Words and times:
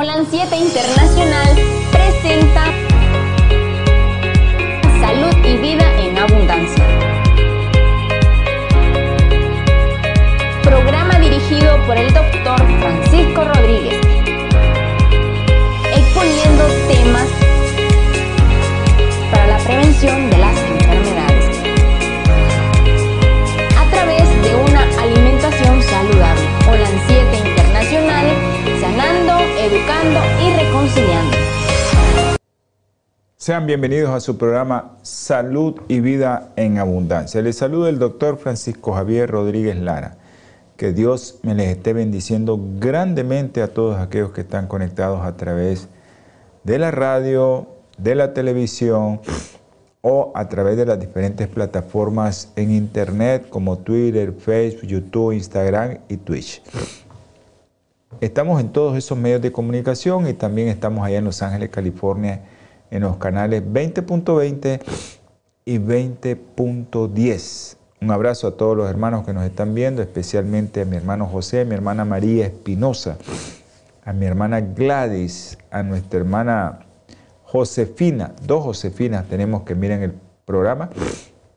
Holan 0.00 0.28
7 0.30 0.56
Internacional 0.56 1.56
presenta 1.90 2.66
Salud 5.00 5.44
y 5.44 5.56
Vida 5.56 5.92
en 5.98 6.16
Abundancia. 6.16 6.84
Programa 10.62 11.18
dirigido 11.18 11.84
por 11.84 11.96
el 11.96 12.14
doctor 12.14 12.64
Francisco 12.78 13.42
Rodríguez, 13.42 14.00
exponiendo 15.96 16.64
temas 16.86 17.28
para 19.32 19.46
la 19.48 19.58
prevención 19.58 20.30
de 20.30 20.37
Sean 33.48 33.66
bienvenidos 33.66 34.10
a 34.10 34.20
su 34.20 34.36
programa 34.36 34.98
Salud 35.00 35.80
y 35.88 36.00
Vida 36.00 36.52
en 36.56 36.76
Abundancia. 36.76 37.40
Les 37.40 37.56
saluda 37.56 37.88
el 37.88 37.98
doctor 37.98 38.36
Francisco 38.36 38.92
Javier 38.92 39.30
Rodríguez 39.30 39.74
Lara. 39.74 40.18
Que 40.76 40.92
Dios 40.92 41.38
me 41.42 41.54
les 41.54 41.68
esté 41.68 41.94
bendiciendo 41.94 42.60
grandemente 42.78 43.62
a 43.62 43.68
todos 43.68 43.96
aquellos 43.96 44.32
que 44.32 44.42
están 44.42 44.66
conectados 44.66 45.24
a 45.24 45.38
través 45.38 45.88
de 46.62 46.78
la 46.78 46.90
radio, 46.90 47.68
de 47.96 48.16
la 48.16 48.34
televisión 48.34 49.22
o 50.02 50.30
a 50.34 50.46
través 50.50 50.76
de 50.76 50.84
las 50.84 51.00
diferentes 51.00 51.48
plataformas 51.48 52.52
en 52.54 52.70
internet 52.70 53.48
como 53.48 53.78
Twitter, 53.78 54.34
Facebook, 54.34 54.84
YouTube, 54.84 55.32
Instagram 55.32 56.00
y 56.10 56.18
Twitch. 56.18 56.60
Estamos 58.20 58.60
en 58.60 58.68
todos 58.68 58.94
esos 58.94 59.16
medios 59.16 59.40
de 59.40 59.50
comunicación 59.52 60.28
y 60.28 60.34
también 60.34 60.68
estamos 60.68 61.02
allá 61.06 61.16
en 61.16 61.24
Los 61.24 61.40
Ángeles, 61.40 61.70
California, 61.70 62.42
en 62.90 63.02
los 63.02 63.16
canales 63.16 63.62
20.20 63.64 64.80
y 65.64 65.78
20.10. 65.78 67.76
Un 68.00 68.10
abrazo 68.10 68.46
a 68.48 68.56
todos 68.56 68.76
los 68.76 68.88
hermanos 68.88 69.26
que 69.26 69.32
nos 69.32 69.44
están 69.44 69.74
viendo, 69.74 70.02
especialmente 70.02 70.82
a 70.82 70.84
mi 70.84 70.96
hermano 70.96 71.26
José, 71.26 71.62
a 71.62 71.64
mi 71.64 71.74
hermana 71.74 72.04
María 72.04 72.46
Espinosa, 72.46 73.18
a 74.04 74.12
mi 74.12 74.24
hermana 74.24 74.60
Gladys, 74.60 75.58
a 75.70 75.82
nuestra 75.82 76.20
hermana 76.20 76.86
Josefina, 77.50 78.34
dos 78.42 78.62
Josefinas 78.62 79.26
tenemos 79.26 79.62
que 79.62 79.74
miren 79.74 80.02
el 80.02 80.12
programa. 80.44 80.90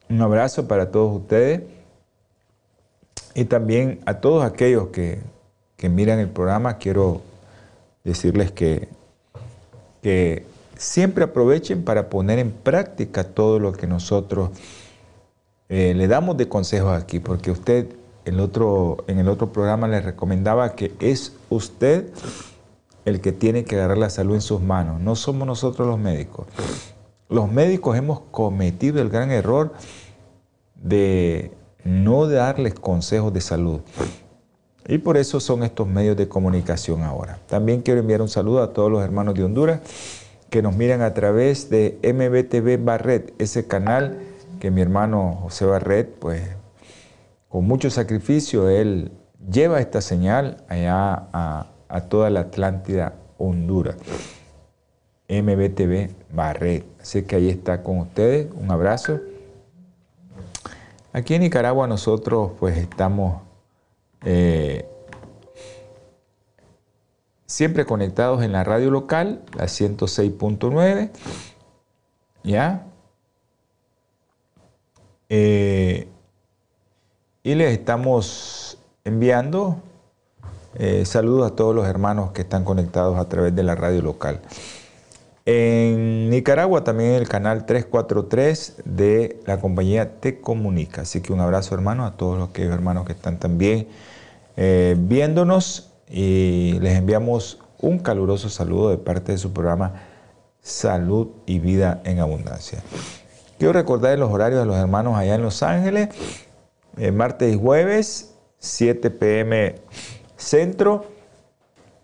Un 0.09 0.21
abrazo 0.21 0.67
para 0.67 0.89
todos 0.89 1.21
ustedes 1.21 1.61
y 3.35 3.45
también 3.45 3.99
a 4.05 4.15
todos 4.15 4.45
aquellos 4.45 4.87
que, 4.87 5.19
que 5.75 5.89
miran 5.89 6.19
el 6.19 6.29
programa. 6.29 6.77
Quiero 6.77 7.21
decirles 8.03 8.51
que, 8.51 8.87
que 10.01 10.45
siempre 10.81 11.23
aprovechen 11.23 11.83
para 11.83 12.09
poner 12.09 12.39
en 12.39 12.51
práctica 12.51 13.23
todo 13.23 13.59
lo 13.59 13.71
que 13.71 13.85
nosotros 13.85 14.49
eh, 15.69 15.93
le 15.95 16.07
damos 16.07 16.37
de 16.37 16.49
consejos 16.49 16.99
aquí, 16.99 17.19
porque 17.19 17.51
usted 17.51 17.87
el 18.25 18.39
otro, 18.39 19.03
en 19.07 19.19
el 19.19 19.29
otro 19.29 19.51
programa 19.53 19.87
le 19.87 20.01
recomendaba 20.01 20.75
que 20.75 20.91
es 20.99 21.33
usted 21.49 22.09
el 23.05 23.21
que 23.21 23.31
tiene 23.31 23.63
que 23.63 23.75
agarrar 23.75 23.99
la 23.99 24.09
salud 24.09 24.33
en 24.33 24.41
sus 24.41 24.59
manos, 24.61 24.99
no 24.99 25.15
somos 25.15 25.47
nosotros 25.47 25.87
los 25.87 25.99
médicos. 25.99 26.47
Los 27.29 27.51
médicos 27.51 27.95
hemos 27.95 28.21
cometido 28.31 29.01
el 29.01 29.09
gran 29.09 29.31
error 29.31 29.73
de 30.75 31.51
no 31.83 32.27
darles 32.27 32.73
consejos 32.73 33.31
de 33.31 33.41
salud. 33.41 33.81
Y 34.87 34.97
por 34.97 35.15
eso 35.15 35.39
son 35.39 35.63
estos 35.63 35.87
medios 35.87 36.17
de 36.17 36.27
comunicación 36.27 37.03
ahora. 37.03 37.39
También 37.47 37.81
quiero 37.81 37.99
enviar 37.99 38.21
un 38.21 38.29
saludo 38.29 38.63
a 38.63 38.73
todos 38.73 38.91
los 38.91 39.03
hermanos 39.03 39.35
de 39.35 39.43
Honduras 39.43 39.79
que 40.51 40.61
nos 40.61 40.75
miran 40.75 41.01
a 41.01 41.13
través 41.13 41.69
de 41.69 41.97
MBTV 42.03 42.83
Barret, 42.83 43.33
ese 43.39 43.67
canal 43.67 44.19
que 44.59 44.69
mi 44.69 44.81
hermano 44.81 45.39
José 45.43 45.65
Barret, 45.65 46.13
pues 46.19 46.41
con 47.47 47.65
mucho 47.65 47.89
sacrificio, 47.89 48.67
él 48.69 49.13
lleva 49.49 49.79
esta 49.79 50.01
señal 50.01 50.57
allá 50.67 51.29
a, 51.31 52.01
toda 52.09 52.29
la 52.29 52.41
Atlántida, 52.41 53.15
Honduras. 53.37 53.95
MBTV 55.29 56.09
Barret. 56.33 56.83
Así 57.01 57.23
que 57.23 57.37
ahí 57.37 57.49
está 57.49 57.81
con 57.81 57.99
ustedes. 57.99 58.47
Un 58.53 58.69
abrazo. 58.71 59.21
Aquí 61.13 61.33
en 61.33 61.43
Nicaragua 61.43 61.87
nosotros 61.87 62.51
pues 62.59 62.77
estamos 62.77 63.41
eh, 64.25 64.90
siempre 67.51 67.85
conectados 67.85 68.43
en 68.43 68.53
la 68.53 68.63
radio 68.63 68.89
local, 68.89 69.41
la 69.57 69.65
106.9. 69.65 71.11
¿Ya? 72.43 72.87
Eh, 75.29 76.07
y 77.43 77.55
les 77.55 77.73
estamos 77.73 78.77
enviando 79.03 79.81
eh, 80.75 81.05
saludos 81.05 81.51
a 81.51 81.55
todos 81.55 81.75
los 81.75 81.85
hermanos 81.85 82.31
que 82.31 82.41
están 82.41 82.63
conectados 82.63 83.17
a 83.17 83.27
través 83.27 83.53
de 83.53 83.63
la 83.63 83.75
radio 83.75 84.01
local. 84.01 84.39
En 85.45 86.29
Nicaragua 86.29 86.83
también 86.85 87.11
el 87.13 87.27
canal 87.27 87.65
343 87.65 88.83
de 88.85 89.41
la 89.45 89.59
compañía 89.59 90.19
Te 90.21 90.39
Comunica. 90.39 91.01
Así 91.01 91.19
que 91.19 91.33
un 91.33 91.41
abrazo 91.41 91.75
hermano 91.75 92.05
a 92.05 92.15
todos 92.15 92.37
los 92.37 92.49
hermanos 92.57 93.05
que 93.05 93.11
están 93.11 93.39
también 93.39 93.89
eh, 94.55 94.95
viéndonos 94.97 95.90
y 96.11 96.77
les 96.81 96.97
enviamos 96.97 97.59
un 97.79 97.97
caluroso 97.99 98.49
saludo 98.49 98.89
de 98.89 98.97
parte 98.97 99.31
de 99.31 99.37
su 99.37 99.53
programa 99.53 100.03
Salud 100.61 101.29
y 101.45 101.59
Vida 101.59 102.01
en 102.03 102.19
Abundancia. 102.19 102.83
Quiero 103.57 103.73
recordar 103.73 104.17
los 104.19 104.31
horarios 104.31 104.59
de 104.59 104.65
los 104.65 104.75
hermanos 104.75 105.15
allá 105.15 105.35
en 105.35 105.41
Los 105.41 105.63
Ángeles, 105.63 106.09
eh, 106.97 107.11
martes 107.11 107.53
y 107.53 107.57
jueves, 107.57 108.33
7 108.59 109.09
pm 109.09 109.75
centro, 110.35 111.05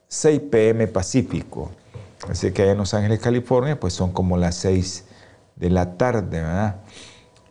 6 0.07 0.41
pm 0.51 0.87
pacífico. 0.87 1.71
Así 2.29 2.51
que 2.51 2.63
allá 2.63 2.71
en 2.71 2.77
Los 2.77 2.93
Ángeles, 2.93 3.19
California, 3.19 3.79
pues 3.79 3.93
son 3.93 4.11
como 4.11 4.37
las 4.37 4.55
6 4.55 5.05
de 5.55 5.69
la 5.69 5.97
tarde, 5.97 6.41
¿verdad? 6.41 6.77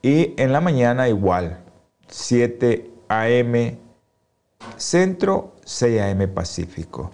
Y 0.03 0.35
en 0.41 0.53
la 0.53 0.61
mañana 0.61 1.09
igual, 1.09 1.59
7 2.09 2.91
am 3.09 3.79
centro, 4.77 5.56
6 5.67 6.01
am 6.01 6.29
pacífico. 6.33 7.11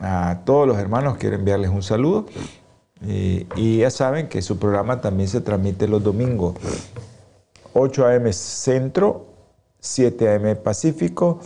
A 0.00 0.40
todos 0.44 0.66
los 0.66 0.78
hermanos 0.78 1.18
quiero 1.18 1.36
enviarles 1.36 1.70
un 1.70 1.82
saludo. 1.82 2.26
Y, 3.04 3.78
ya 3.78 3.90
saben 3.90 4.28
que 4.28 4.42
su 4.42 4.58
programa 4.58 5.00
también 5.00 5.28
se 5.28 5.40
transmite 5.40 5.86
los 5.86 6.02
domingos. 6.02 6.56
8 7.74 8.06
am 8.06 8.32
centro, 8.32 9.26
7 9.80 10.34
am 10.34 10.56
pacífico, 10.62 11.40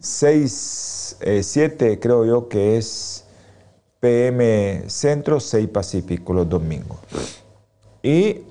6, 0.00 1.18
7 1.42 2.00
creo 2.00 2.24
yo 2.24 2.48
que 2.48 2.76
es 2.76 3.24
PM 4.00 4.88
Centro, 4.88 5.38
6 5.38 5.68
Pacífico 5.68 6.32
los 6.32 6.48
domingos. 6.48 6.98
Y 8.02 8.42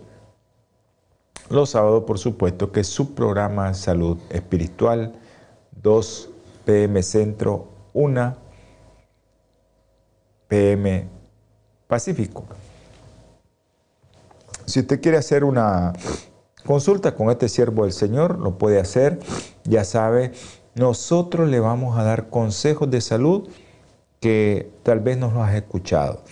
los 1.50 1.72
sábados, 1.72 2.06
por 2.06 2.20
supuesto, 2.20 2.72
que 2.72 2.80
es 2.82 2.88
su 2.88 3.14
programa 3.14 3.74
Salud 3.74 4.18
Espiritual, 4.30 5.14
2 5.82 6.31
PM 6.72 7.04
Centro, 7.04 7.68
1 7.92 8.38
PM 10.48 11.10
Pacífico. 11.86 12.46
Si 14.66 14.80
usted 14.80 15.02
quiere 15.02 15.18
hacer 15.18 15.44
una 15.44 15.92
consulta 16.66 17.14
con 17.14 17.30
este 17.30 17.50
siervo 17.50 17.84
del 17.84 17.92
Señor, 17.92 18.40
lo 18.40 18.58
puede 18.58 18.80
hacer. 18.80 19.20
Ya 19.66 19.84
sabe, 19.84 20.32
nosotros 20.74 21.50
le 21.50 21.60
vamos 21.60 22.00
a 22.00 22.04
dar 22.04 22.30
consejos 22.30 22.90
de 22.90 23.02
salud 23.02 23.50
que 24.22 24.72
tal 24.84 25.02
vez 25.02 25.18
no 25.18 25.30
los 25.30 25.44
has 25.44 25.56
escuchado. 25.56 26.24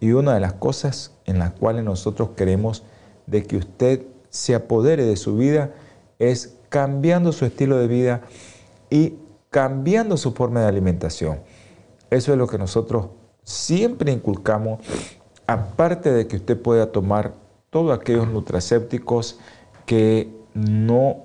Y 0.00 0.12
una 0.12 0.34
de 0.34 0.40
las 0.40 0.52
cosas 0.52 1.12
en 1.24 1.38
las 1.38 1.52
cuales 1.52 1.82
nosotros 1.82 2.32
queremos 2.36 2.82
de 3.26 3.44
que 3.44 3.56
usted 3.56 4.02
se 4.28 4.54
apodere 4.54 5.06
de 5.06 5.16
su 5.16 5.38
vida 5.38 5.72
es 6.18 6.58
cambiando 6.68 7.32
su 7.32 7.46
estilo 7.46 7.78
de 7.78 7.86
vida 7.86 8.20
y 8.90 9.14
cambiando 9.56 10.18
su 10.18 10.32
forma 10.32 10.60
de 10.60 10.66
alimentación. 10.66 11.38
Eso 12.10 12.30
es 12.30 12.36
lo 12.36 12.46
que 12.46 12.58
nosotros 12.58 13.06
siempre 13.42 14.12
inculcamos, 14.12 14.80
aparte 15.46 16.12
de 16.12 16.26
que 16.26 16.36
usted 16.36 16.60
pueda 16.60 16.92
tomar 16.92 17.32
todos 17.70 17.98
aquellos 17.98 18.28
nutracépticos 18.28 19.38
que 19.86 20.28
no, 20.52 21.22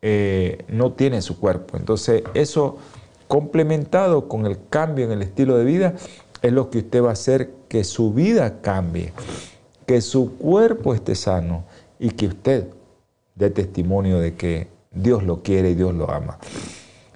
eh, 0.00 0.64
no 0.68 0.92
tiene 0.92 1.22
su 1.22 1.40
cuerpo. 1.40 1.76
Entonces, 1.76 2.22
eso 2.34 2.76
complementado 3.26 4.28
con 4.28 4.46
el 4.46 4.58
cambio 4.70 5.04
en 5.06 5.10
el 5.10 5.22
estilo 5.22 5.58
de 5.58 5.64
vida 5.64 5.94
es 6.40 6.52
lo 6.52 6.70
que 6.70 6.78
usted 6.78 7.02
va 7.02 7.08
a 7.08 7.14
hacer 7.14 7.50
que 7.66 7.82
su 7.82 8.12
vida 8.12 8.60
cambie, 8.60 9.12
que 9.86 10.02
su 10.02 10.36
cuerpo 10.36 10.94
esté 10.94 11.16
sano 11.16 11.64
y 11.98 12.10
que 12.10 12.28
usted 12.28 12.68
dé 13.34 13.50
testimonio 13.50 14.20
de 14.20 14.36
que 14.36 14.68
Dios 14.92 15.24
lo 15.24 15.42
quiere 15.42 15.70
y 15.70 15.74
Dios 15.74 15.92
lo 15.92 16.08
ama. 16.12 16.38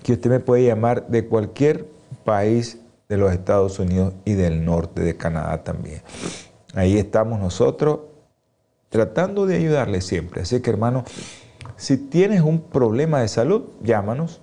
que 0.03 0.13
usted 0.13 0.29
me 0.29 0.39
puede 0.39 0.65
llamar 0.65 1.07
de 1.07 1.25
cualquier 1.25 1.85
país 2.23 2.79
de 3.09 3.17
los 3.17 3.33
Estados 3.33 3.77
Unidos 3.79 4.13
y 4.23 4.31
del 4.33 4.63
norte 4.63 5.01
de 5.01 5.17
Canadá 5.17 5.63
también. 5.63 6.01
Ahí 6.75 6.97
estamos 6.97 7.39
nosotros 7.39 7.99
tratando 8.89 9.45
de 9.45 9.57
ayudarle 9.57 9.99
siempre. 10.01 10.43
Así 10.43 10.61
que 10.61 10.69
hermano, 10.69 11.03
si 11.75 11.97
tienes 11.97 12.39
un 12.41 12.61
problema 12.61 13.19
de 13.21 13.27
salud, 13.27 13.63
llámanos 13.81 14.41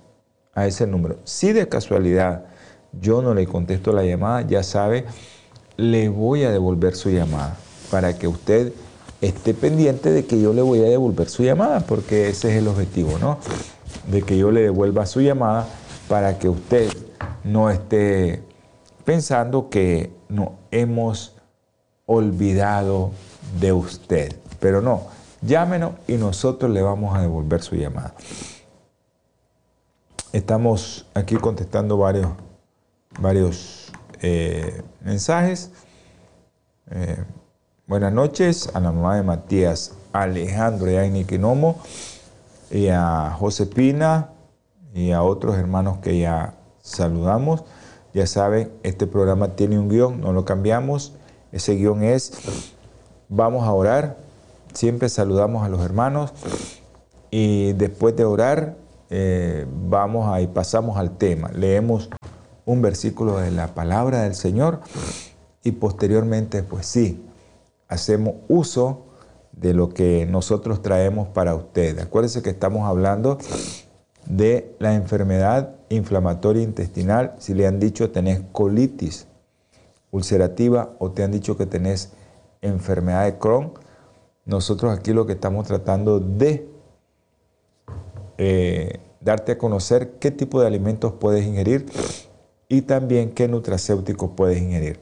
a 0.53 0.67
ese 0.67 0.85
número. 0.85 1.17
Si 1.23 1.51
de 1.53 1.67
casualidad 1.67 2.45
yo 3.01 3.21
no 3.21 3.33
le 3.33 3.45
contesto 3.45 3.91
la 3.91 4.03
llamada, 4.03 4.41
ya 4.41 4.63
sabe, 4.63 5.05
le 5.77 6.09
voy 6.09 6.43
a 6.43 6.51
devolver 6.51 6.95
su 6.95 7.09
llamada 7.09 7.57
para 7.91 8.17
que 8.17 8.27
usted 8.27 8.73
esté 9.21 9.53
pendiente 9.53 10.11
de 10.11 10.25
que 10.25 10.39
yo 10.41 10.53
le 10.53 10.61
voy 10.61 10.79
a 10.79 10.83
devolver 10.83 11.29
su 11.29 11.43
llamada, 11.43 11.81
porque 11.81 12.29
ese 12.29 12.51
es 12.51 12.57
el 12.57 12.67
objetivo, 12.67 13.17
¿no? 13.19 13.39
De 14.11 14.21
que 14.21 14.37
yo 14.37 14.51
le 14.51 14.61
devuelva 14.61 15.05
su 15.05 15.21
llamada 15.21 15.67
para 16.07 16.37
que 16.39 16.49
usted 16.49 16.89
no 17.43 17.69
esté 17.69 18.43
pensando 19.05 19.69
que 19.69 20.11
no 20.29 20.55
hemos 20.71 21.35
olvidado 22.05 23.11
de 23.59 23.73
usted. 23.73 24.35
Pero 24.59 24.81
no, 24.81 25.03
llámenos 25.41 25.93
y 26.07 26.13
nosotros 26.13 26.71
le 26.71 26.81
vamos 26.81 27.15
a 27.17 27.21
devolver 27.21 27.61
su 27.61 27.75
llamada. 27.75 28.13
Estamos 30.33 31.05
aquí 31.13 31.35
contestando 31.35 31.97
varios, 31.97 32.29
varios 33.17 33.91
eh, 34.21 34.81
mensajes. 35.03 35.71
Eh, 36.91 37.23
buenas 37.85 38.13
noches 38.13 38.69
a 38.73 38.79
la 38.79 38.91
mamá 38.91 39.15
de 39.15 39.23
Matías, 39.23 39.93
Alejandro 40.13 40.89
y 40.91 40.97
a 40.97 41.37
Nomo, 41.37 41.79
y 42.71 42.87
a 42.87 43.35
Josepina 43.37 44.29
y 44.93 45.11
a 45.11 45.23
otros 45.23 45.55
hermanos 45.57 45.97
que 45.99 46.19
ya 46.19 46.55
saludamos. 46.81 47.63
Ya 48.13 48.25
saben, 48.25 48.71
este 48.83 49.05
programa 49.05 49.49
tiene 49.55 49.77
un 49.77 49.89
guion, 49.89 50.21
no 50.21 50.33
lo 50.33 50.45
cambiamos. 50.45 51.13
Ese 51.51 51.75
guion 51.75 52.03
es, 52.03 52.33
vamos 53.29 53.67
a 53.67 53.73
orar. 53.73 54.17
Siempre 54.73 55.09
saludamos 55.09 55.65
a 55.65 55.69
los 55.69 55.81
hermanos 55.81 56.33
y 57.31 57.73
después 57.73 58.15
de 58.15 58.25
orar 58.25 58.75
eh, 59.09 59.65
vamos 59.69 60.27
ahí, 60.29 60.47
pasamos 60.47 60.97
al 60.97 61.17
tema. 61.17 61.49
Leemos 61.53 62.09
un 62.67 62.81
versículo 62.81 63.37
de 63.37 63.49
la 63.49 63.73
palabra 63.73 64.23
del 64.23 64.35
Señor 64.35 64.81
y 65.63 65.71
posteriormente, 65.71 66.63
pues 66.63 66.85
sí, 66.85 67.25
hacemos 67.87 68.35
uso 68.49 69.05
de 69.53 69.73
lo 69.73 69.89
que 69.89 70.27
nosotros 70.29 70.81
traemos 70.81 71.29
para 71.29 71.55
ustedes. 71.55 72.03
Acuérdense 72.03 72.43
que 72.43 72.49
estamos 72.49 72.85
hablando 72.85 73.37
de 74.25 74.75
la 74.79 74.93
enfermedad 74.95 75.75
inflamatoria 75.89 76.61
intestinal. 76.61 77.35
Si 77.39 77.53
le 77.53 77.65
han 77.65 77.79
dicho 77.79 78.11
tenés 78.11 78.41
colitis 78.51 79.27
ulcerativa 80.11 80.93
o 80.99 81.11
te 81.11 81.23
han 81.23 81.31
dicho 81.31 81.57
que 81.57 81.65
tenés 81.65 82.11
enfermedad 82.61 83.23
de 83.23 83.37
Crohn, 83.37 83.73
nosotros 84.43 84.95
aquí 84.95 85.13
lo 85.13 85.25
que 85.25 85.33
estamos 85.33 85.65
tratando 85.67 86.19
de 86.19 86.67
eh, 88.37 88.99
darte 89.21 89.53
a 89.53 89.57
conocer 89.57 90.17
qué 90.19 90.31
tipo 90.31 90.59
de 90.59 90.67
alimentos 90.67 91.13
puedes 91.13 91.45
ingerir 91.45 91.85
y 92.69 92.81
también 92.81 93.31
qué 93.31 93.47
nutracéuticos 93.47 94.31
puedes 94.35 94.61
ingerir. 94.61 94.99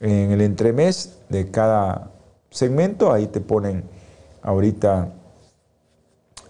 En 0.00 0.32
el 0.32 0.40
entremés 0.40 1.18
de 1.28 1.50
cada 1.50 2.10
segmento, 2.50 3.12
ahí 3.12 3.26
te 3.26 3.40
ponen 3.40 3.84
ahorita 4.42 5.12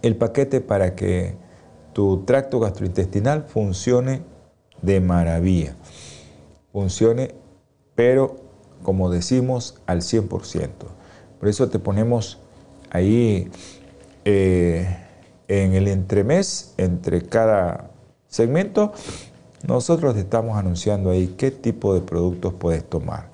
el 0.02 0.16
paquete 0.16 0.60
para 0.60 0.94
que 0.94 1.36
tu 1.92 2.24
tracto 2.24 2.60
gastrointestinal 2.60 3.44
funcione 3.44 4.22
de 4.80 5.00
maravilla. 5.00 5.76
Funcione, 6.72 7.34
pero 7.94 8.36
como 8.82 9.10
decimos, 9.10 9.80
al 9.86 10.00
100%. 10.00 10.70
Por 11.38 11.48
eso 11.48 11.68
te 11.68 11.78
ponemos 11.78 12.40
ahí 12.90 13.50
eh, 14.24 14.96
en 15.48 15.74
el 15.74 15.88
entremés, 15.88 16.74
entre 16.76 17.22
cada 17.22 17.90
segmento, 18.26 18.92
nosotros 19.66 20.14
te 20.14 20.20
estamos 20.20 20.56
anunciando 20.56 21.10
ahí 21.10 21.34
qué 21.38 21.50
tipo 21.50 21.94
de 21.94 22.00
productos 22.00 22.54
puedes 22.54 22.84
tomar. 22.84 23.28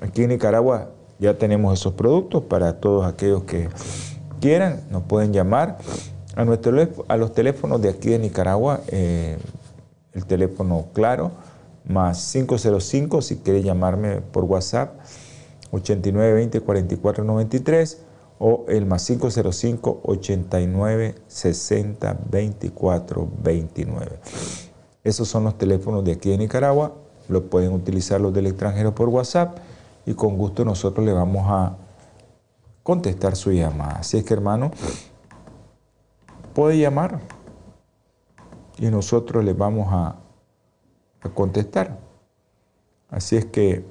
Aquí 0.00 0.22
en 0.22 0.30
Nicaragua 0.30 0.90
ya 1.18 1.36
tenemos 1.36 1.78
esos 1.78 1.94
productos 1.94 2.44
para 2.44 2.80
todos 2.80 3.06
aquellos 3.06 3.44
que 3.44 3.68
quieran, 4.40 4.80
nos 4.90 5.02
pueden 5.02 5.32
llamar 5.32 5.78
a, 6.36 6.44
nuestro, 6.44 6.88
a 7.08 7.16
los 7.16 7.32
teléfonos 7.32 7.82
de 7.82 7.88
aquí 7.88 8.10
de 8.10 8.18
Nicaragua, 8.18 8.80
eh, 8.88 9.38
el 10.12 10.24
teléfono 10.24 10.86
claro, 10.92 11.32
más 11.84 12.32
505 12.32 13.22
si 13.22 13.36
quiere 13.36 13.62
llamarme 13.62 14.20
por 14.20 14.44
WhatsApp, 14.44 15.00
8920 15.70 16.60
4493 16.60 18.02
o 18.38 18.64
el 18.68 18.86
más 18.86 19.04
505 19.06 20.00
89 20.04 21.14
60 21.26 22.18
24 22.30 23.28
29. 23.42 24.18
Esos 25.08 25.26
son 25.26 25.44
los 25.44 25.56
teléfonos 25.56 26.04
de 26.04 26.12
aquí 26.12 26.28
de 26.28 26.36
Nicaragua, 26.36 26.92
lo 27.28 27.48
pueden 27.48 27.72
utilizar 27.72 28.20
los 28.20 28.34
del 28.34 28.46
extranjero 28.46 28.94
por 28.94 29.08
WhatsApp 29.08 29.56
y 30.04 30.12
con 30.12 30.36
gusto 30.36 30.66
nosotros 30.66 31.06
le 31.06 31.12
vamos 31.12 31.46
a 31.48 31.76
contestar 32.82 33.34
su 33.34 33.50
llamada. 33.52 34.00
Así 34.00 34.18
es 34.18 34.24
que 34.24 34.34
hermano, 34.34 34.70
puede 36.52 36.78
llamar 36.78 37.20
y 38.76 38.86
nosotros 38.88 39.42
le 39.42 39.54
vamos 39.54 39.88
a, 39.90 40.16
a 41.22 41.28
contestar. 41.30 41.98
Así 43.10 43.36
es 43.36 43.46
que 43.46 43.84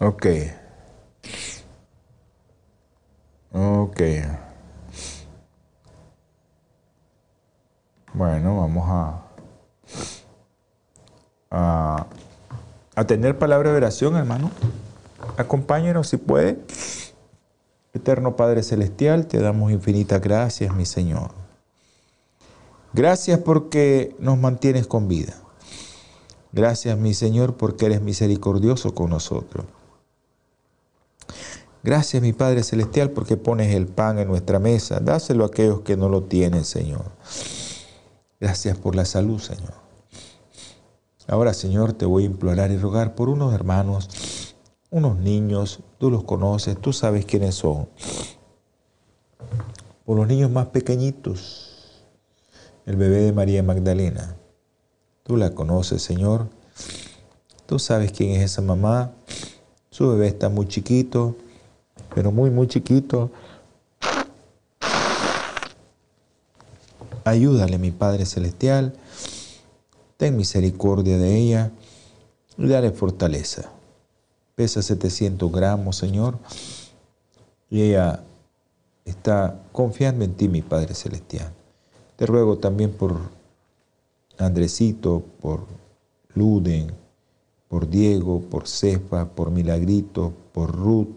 Ok. 0.00 0.26
Ok. 3.52 4.00
Bueno, 8.14 8.56
vamos 8.56 8.84
a 8.88 9.24
a, 11.54 13.04
tener 13.06 13.38
palabra 13.38 13.70
de 13.70 13.76
oración, 13.76 14.16
hermano. 14.16 14.50
Acompáñenos 15.36 16.08
si 16.08 16.16
puede. 16.16 16.58
Eterno 17.92 18.34
Padre 18.34 18.62
Celestial, 18.64 19.26
te 19.26 19.38
damos 19.38 19.70
infinitas 19.70 20.20
gracias, 20.20 20.74
mi 20.74 20.84
Señor. 20.84 21.30
Gracias 22.92 23.38
porque 23.38 24.16
nos 24.18 24.36
mantienes 24.36 24.86
con 24.86 25.06
vida. 25.06 25.34
Gracias, 26.52 26.98
mi 26.98 27.14
Señor, 27.14 27.56
porque 27.56 27.86
eres 27.86 28.00
misericordioso 28.00 28.94
con 28.94 29.10
nosotros. 29.10 29.66
Gracias, 31.84 32.22
mi 32.22 32.32
Padre 32.32 32.62
Celestial, 32.62 33.10
porque 33.10 33.36
pones 33.36 33.74
el 33.74 33.86
pan 33.86 34.18
en 34.18 34.28
nuestra 34.28 34.58
mesa. 34.58 35.00
Dáselo 35.00 35.44
a 35.44 35.48
aquellos 35.48 35.80
que 35.80 35.96
no 35.96 36.08
lo 36.08 36.22
tienen, 36.22 36.64
Señor. 36.64 37.04
Gracias 38.40 38.76
por 38.76 38.96
la 38.96 39.04
salud, 39.04 39.38
Señor. 39.38 39.74
Ahora, 41.26 41.54
Señor, 41.54 41.94
te 41.94 42.04
voy 42.04 42.24
a 42.24 42.26
implorar 42.26 42.70
y 42.70 42.76
rogar 42.76 43.14
por 43.14 43.28
unos 43.28 43.54
hermanos, 43.54 44.54
unos 44.90 45.18
niños, 45.18 45.80
tú 45.98 46.10
los 46.10 46.24
conoces, 46.24 46.78
tú 46.78 46.92
sabes 46.92 47.24
quiénes 47.24 47.54
son. 47.54 47.88
Por 50.04 50.18
los 50.18 50.26
niños 50.26 50.50
más 50.50 50.66
pequeñitos, 50.66 52.02
el 52.84 52.96
bebé 52.96 53.22
de 53.22 53.32
María 53.32 53.62
Magdalena. 53.62 54.36
Tú 55.22 55.38
la 55.38 55.54
conoces, 55.54 56.02
Señor. 56.02 56.48
Tú 57.64 57.78
sabes 57.78 58.12
quién 58.12 58.32
es 58.32 58.42
esa 58.42 58.60
mamá. 58.60 59.12
Su 59.88 60.10
bebé 60.10 60.26
está 60.26 60.50
muy 60.50 60.68
chiquito, 60.68 61.34
pero 62.14 62.30
muy, 62.30 62.50
muy 62.50 62.66
chiquito. 62.66 63.30
Ayúdale, 67.24 67.78
mi 67.78 67.90
Padre 67.90 68.26
Celestial 68.26 68.94
ten 70.16 70.36
misericordia 70.36 71.18
de 71.18 71.36
ella 71.36 71.72
y 72.56 72.68
dale 72.68 72.92
fortaleza. 72.92 73.70
Pesa 74.54 74.82
700 74.82 75.50
gramos, 75.50 75.96
Señor, 75.96 76.38
y 77.68 77.82
ella 77.82 78.22
está 79.04 79.60
confiando 79.72 80.24
en 80.24 80.34
ti, 80.34 80.48
mi 80.48 80.62
Padre 80.62 80.94
Celestial. 80.94 81.52
Te 82.16 82.26
ruego 82.26 82.58
también 82.58 82.92
por 82.92 83.18
Andresito, 84.38 85.24
por 85.40 85.66
Luden, 86.34 86.92
por 87.68 87.88
Diego, 87.88 88.40
por 88.40 88.68
Cefa, 88.68 89.28
por 89.30 89.50
Milagrito, 89.50 90.32
por 90.52 90.74
Ruth. 90.74 91.08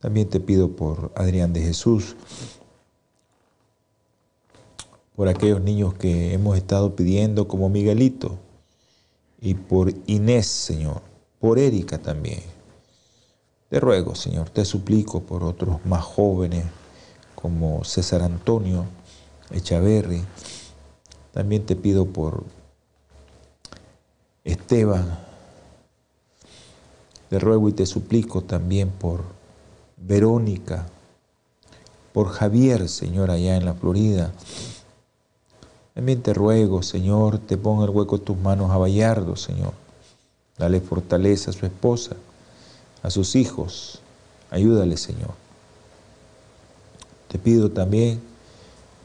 También 0.00 0.28
te 0.28 0.40
pido 0.40 0.72
por 0.72 1.12
Adrián 1.14 1.52
de 1.52 1.62
Jesús, 1.62 2.16
por 5.14 5.28
aquellos 5.28 5.60
niños 5.60 5.94
que 5.94 6.32
hemos 6.32 6.56
estado 6.56 6.96
pidiendo 6.96 7.46
como 7.46 7.68
Miguelito 7.68 8.38
y 9.40 9.54
por 9.54 9.92
Inés, 10.06 10.46
Señor, 10.46 11.02
por 11.38 11.58
Erika 11.58 11.98
también. 11.98 12.42
Te 13.68 13.80
ruego, 13.80 14.14
Señor, 14.14 14.50
te 14.50 14.64
suplico 14.64 15.20
por 15.20 15.44
otros 15.44 15.84
más 15.84 16.04
jóvenes 16.04 16.64
como 17.34 17.84
César 17.84 18.22
Antonio 18.22 18.86
Echaverri. 19.50 20.22
También 21.32 21.66
te 21.66 21.76
pido 21.76 22.06
por 22.06 22.44
Esteban. 24.44 25.18
Te 27.28 27.38
ruego 27.38 27.68
y 27.68 27.72
te 27.72 27.86
suplico 27.86 28.42
también 28.42 28.90
por 28.90 29.22
Verónica, 29.96 30.86
por 32.12 32.28
Javier, 32.28 32.88
Señor, 32.88 33.30
allá 33.30 33.56
en 33.56 33.64
la 33.64 33.74
Florida. 33.74 34.32
También 35.94 36.22
te 36.22 36.34
ruego, 36.34 36.82
Señor, 36.82 37.38
te 37.38 37.56
ponga 37.56 37.84
el 37.84 37.90
hueco 37.90 38.18
de 38.18 38.24
tus 38.24 38.36
manos 38.36 38.70
a 38.72 38.78
Bayardo, 38.78 39.36
Señor. 39.36 39.72
Dale 40.58 40.80
fortaleza 40.80 41.50
a 41.50 41.54
su 41.54 41.66
esposa, 41.66 42.16
a 43.02 43.10
sus 43.10 43.36
hijos. 43.36 44.00
Ayúdale, 44.50 44.96
Señor. 44.96 45.30
Te 47.28 47.38
pido 47.38 47.70
también 47.70 48.20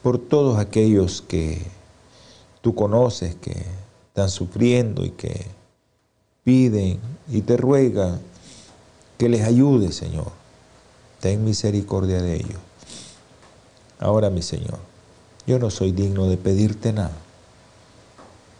por 0.02 0.18
todos 0.18 0.58
aquellos 0.58 1.22
que 1.22 1.64
tú 2.60 2.74
conoces, 2.74 3.36
que 3.36 3.64
están 4.08 4.30
sufriendo 4.30 5.04
y 5.04 5.10
que 5.10 5.46
piden 6.42 6.98
y 7.28 7.42
te 7.42 7.56
ruegan 7.56 8.20
que 9.16 9.28
les 9.28 9.42
ayude, 9.42 9.92
Señor. 9.92 10.32
Ten 11.20 11.44
misericordia 11.44 12.20
de 12.20 12.36
ellos. 12.36 12.60
Ahora, 13.98 14.30
mi 14.30 14.42
Señor, 14.42 14.78
yo 15.50 15.58
no 15.58 15.68
soy 15.68 15.90
digno 15.90 16.28
de 16.28 16.36
pedirte 16.36 16.92
nada. 16.92 17.16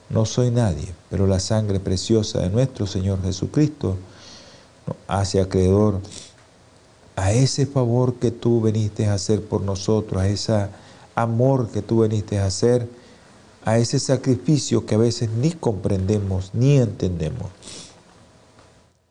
No 0.09 0.26
soy 0.26 0.50
nadie, 0.50 0.92
pero 1.09 1.28
la 1.28 1.38
sangre 1.38 1.78
preciosa 1.78 2.40
de 2.40 2.50
nuestro 2.50 2.85
Señor 2.85 3.23
Jesucristo 3.23 3.97
nos 4.88 4.97
hace 5.06 5.40
acreedor 5.40 6.00
a 7.14 7.32
ese 7.32 7.66
favor 7.66 8.14
que 8.14 8.32
tú 8.32 8.61
veniste 8.61 9.06
a 9.06 9.14
hacer 9.14 9.40
por 9.44 9.61
nosotros, 9.61 10.20
a 10.20 10.26
ese 10.26 10.66
amor 11.14 11.70
que 11.70 11.80
tú 11.80 12.00
veniste 12.00 12.40
a 12.40 12.47
hacer, 12.47 12.88
a 13.64 13.78
ese 13.78 14.00
sacrificio 14.00 14.85
que 14.85 14.97
a 14.97 14.99
veces 14.99 15.30
ni 15.30 15.52
comprendemos 15.52 16.50
ni 16.54 16.76
entendemos. 16.76 17.52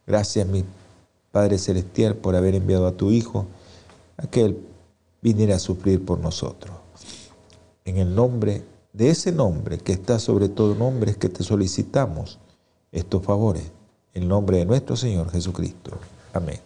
Gracias, 0.06 0.46
mi 0.46 0.66
Padre 1.32 1.58
Celestial, 1.58 2.16
por 2.16 2.36
haber 2.36 2.56
enviado 2.56 2.88
a 2.88 2.98
tu 2.98 3.12
Hijo 3.12 3.46
a 4.18 4.28
que 4.28 4.44
Él 4.44 4.58
viniera 5.22 5.56
a 5.56 5.60
sufrir 5.60 6.04
por 6.04 6.20
nosotros 6.20 6.79
en 7.90 7.98
el 7.98 8.14
nombre 8.14 8.64
de 8.94 9.10
ese 9.10 9.32
nombre 9.32 9.80
que 9.80 9.92
está 9.92 10.20
sobre 10.20 10.48
todo 10.48 10.76
nombre 10.76 11.16
que 11.16 11.28
te 11.28 11.44
solicitamos 11.44 12.40
estos 12.92 13.24
favores. 13.24 13.72
En 14.14 14.28
nombre 14.28 14.58
de 14.58 14.66
nuestro 14.66 14.96
Señor 14.96 15.30
Jesucristo. 15.32 15.98
Amén. 16.34 16.60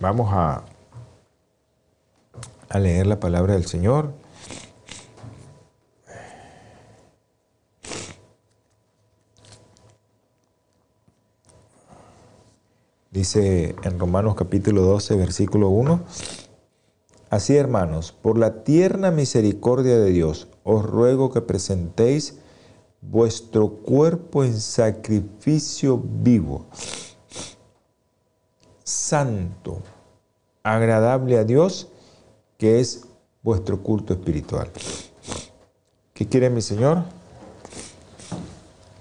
Vamos 0.00 0.28
a, 0.32 0.62
a 2.68 2.78
leer 2.78 3.06
la 3.06 3.18
palabra 3.20 3.54
del 3.54 3.66
Señor. 3.66 4.12
Dice 13.10 13.74
en 13.82 13.98
Romanos 13.98 14.34
capítulo 14.34 14.82
12, 14.82 15.16
versículo 15.16 15.68
1. 15.70 16.00
Así, 17.28 17.56
hermanos, 17.56 18.12
por 18.12 18.38
la 18.38 18.62
tierna 18.62 19.10
misericordia 19.10 19.98
de 19.98 20.10
Dios, 20.10 20.46
os 20.62 20.84
ruego 20.84 21.32
que 21.32 21.40
presentéis 21.40 22.38
vuestro 23.00 23.68
cuerpo 23.68 24.44
en 24.44 24.60
sacrificio 24.60 26.00
vivo, 26.02 26.66
santo, 28.84 29.82
agradable 30.62 31.38
a 31.38 31.44
Dios, 31.44 31.88
que 32.58 32.78
es 32.80 33.06
vuestro 33.42 33.82
culto 33.82 34.12
espiritual. 34.12 34.70
¿Qué 36.14 36.26
quiere 36.28 36.48
mi 36.48 36.62
Señor? 36.62 37.02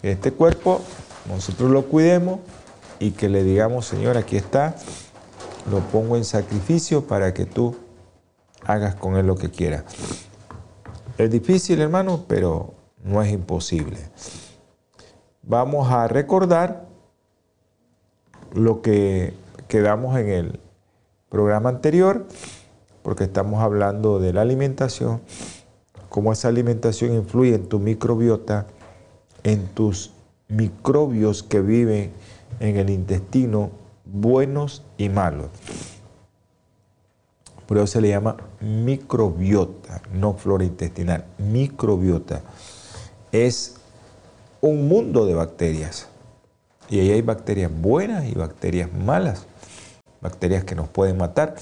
Que 0.01 0.12
este 0.12 0.32
cuerpo 0.32 0.82
nosotros 1.29 1.70
lo 1.70 1.86
cuidemos 1.86 2.39
y 3.00 3.12
que 3.12 3.29
le 3.29 3.44
digamos, 3.44 3.86
Señor, 3.86 4.17
aquí 4.17 4.36
está, 4.36 4.75
lo 5.70 5.79
pongo 5.79 6.17
en 6.17 6.25
sacrificio 6.25 7.05
para 7.05 7.34
que 7.34 7.46
tú 7.46 7.75
hagas 8.66 8.96
con 8.96 9.16
él 9.18 9.28
lo 9.28 9.36
que 9.36 9.50
quieras. 9.50 9.86
Es 11.18 11.32
difícil, 11.32 11.80
hermano, 11.82 12.26
pero 12.28 12.74
no 13.04 13.22
es 13.22 13.32
imposible. 13.32 13.98
Vamos 15.44 15.92
a 15.92 16.08
recordar 16.08 16.86
lo 18.54 18.82
que 18.82 19.34
quedamos 19.68 20.18
en 20.18 20.30
el 20.30 20.60
programa 21.30 21.70
anterior, 21.70 22.26
porque 23.04 23.26
estamos 23.26 23.62
hablando 23.62 24.20
de 24.20 24.34
la 24.34 24.42
alimentación, 24.42 25.22
cómo 26.10 26.34
esa 26.34 26.48
alimentación 26.48 27.14
influye 27.14 27.56
en 27.56 27.68
tu 27.68 27.80
microbiota, 27.80 28.68
en 29.44 29.68
tus 29.68 30.14
microbios 30.48 31.44
que 31.44 31.62
viven 31.62 32.12
en 32.60 32.78
el 32.78 32.90
intestino, 32.90 33.70
buenos 34.06 34.84
y 34.98 35.10
malos. 35.10 35.50
Por 37.68 37.78
eso 37.78 37.88
se 37.88 38.02
le 38.02 38.10
llama 38.10 38.38
microbiota, 38.62 40.02
no 40.14 40.34
flora 40.34 40.64
intestinal. 40.64 41.26
Microbiota 41.38 42.42
es 43.32 43.76
un 44.62 44.88
mundo 44.88 45.26
de 45.26 45.34
bacterias. 45.34 46.08
Y 46.90 47.00
ahí 47.00 47.12
hay 47.12 47.22
bacterias 47.22 47.72
buenas 47.74 48.26
y 48.26 48.34
bacterias 48.34 48.94
malas. 48.94 49.46
Bacterias 50.22 50.64
que 50.64 50.76
nos 50.76 50.88
pueden 50.88 51.18
matar, 51.18 51.56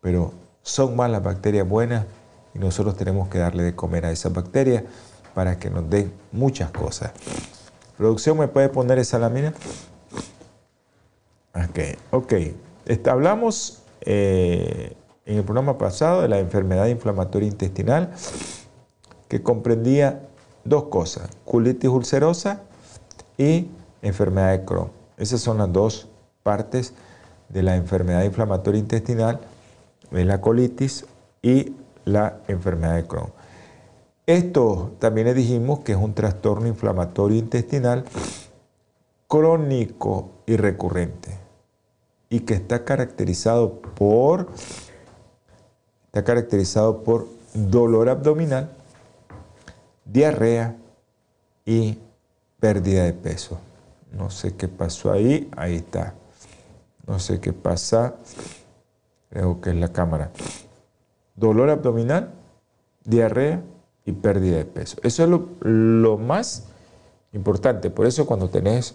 pero 0.00 0.32
son 0.62 0.96
malas 0.96 1.22
bacterias 1.22 1.68
buenas 1.68 2.06
y 2.54 2.58
nosotros 2.58 2.96
tenemos 2.96 3.28
que 3.28 3.38
darle 3.38 3.62
de 3.62 3.74
comer 3.74 4.06
a 4.06 4.10
esas 4.10 4.32
bacterias 4.32 4.84
para 5.34 5.58
que 5.58 5.70
nos 5.70 5.88
den 5.88 6.12
muchas 6.30 6.70
cosas. 6.70 7.12
Producción, 7.96 8.38
¿me 8.38 8.48
puede 8.48 8.68
poner 8.68 8.98
esa 8.98 9.18
lámina? 9.18 9.54
Ok, 11.54 11.78
ok. 12.10 12.32
Hablamos 13.06 13.81
eh, 14.04 14.96
en 15.24 15.38
el 15.38 15.44
programa 15.44 15.78
pasado 15.78 16.22
de 16.22 16.28
la 16.28 16.38
enfermedad 16.38 16.86
inflamatoria 16.86 17.48
intestinal, 17.48 18.10
que 19.28 19.42
comprendía 19.42 20.28
dos 20.64 20.84
cosas, 20.84 21.30
colitis 21.44 21.88
ulcerosa 21.88 22.62
y 23.38 23.68
enfermedad 24.02 24.52
de 24.52 24.64
Crohn. 24.64 24.90
Esas 25.16 25.40
son 25.40 25.58
las 25.58 25.72
dos 25.72 26.08
partes 26.42 26.94
de 27.48 27.62
la 27.62 27.76
enfermedad 27.76 28.24
inflamatoria 28.24 28.80
intestinal, 28.80 29.40
de 30.10 30.24
la 30.24 30.40
colitis 30.40 31.06
y 31.40 31.74
la 32.04 32.38
enfermedad 32.48 32.96
de 32.96 33.06
Crohn. 33.06 33.32
Esto 34.26 34.92
también 34.98 35.28
le 35.28 35.34
dijimos 35.34 35.80
que 35.80 35.92
es 35.92 35.98
un 35.98 36.14
trastorno 36.14 36.66
inflamatorio 36.66 37.38
intestinal 37.38 38.04
crónico 39.28 40.30
y 40.46 40.56
recurrente 40.56 41.41
y 42.32 42.40
que 42.40 42.54
está 42.54 42.82
caracterizado 42.82 43.82
por, 43.82 44.48
está 46.06 46.24
caracterizado 46.24 47.02
por 47.02 47.28
dolor 47.52 48.08
abdominal, 48.08 48.70
diarrea 50.06 50.74
y 51.66 51.98
pérdida 52.58 53.04
de 53.04 53.12
peso. 53.12 53.60
No 54.12 54.30
sé 54.30 54.54
qué 54.54 54.66
pasó 54.66 55.12
ahí, 55.12 55.50
ahí 55.54 55.76
está. 55.76 56.14
No 57.06 57.18
sé 57.18 57.38
qué 57.38 57.52
pasa, 57.52 58.14
creo 59.28 59.60
que 59.60 59.68
es 59.68 59.76
la 59.76 59.92
cámara. 59.92 60.30
Dolor 61.36 61.68
abdominal, 61.68 62.30
diarrea 63.04 63.60
y 64.06 64.12
pérdida 64.12 64.56
de 64.56 64.64
peso. 64.64 64.96
Eso 65.02 65.24
es 65.24 65.28
lo, 65.28 65.48
lo 65.60 66.16
más 66.16 66.64
importante. 67.34 67.90
Por 67.90 68.06
eso 68.06 68.24
cuando 68.24 68.48
tenés 68.48 68.94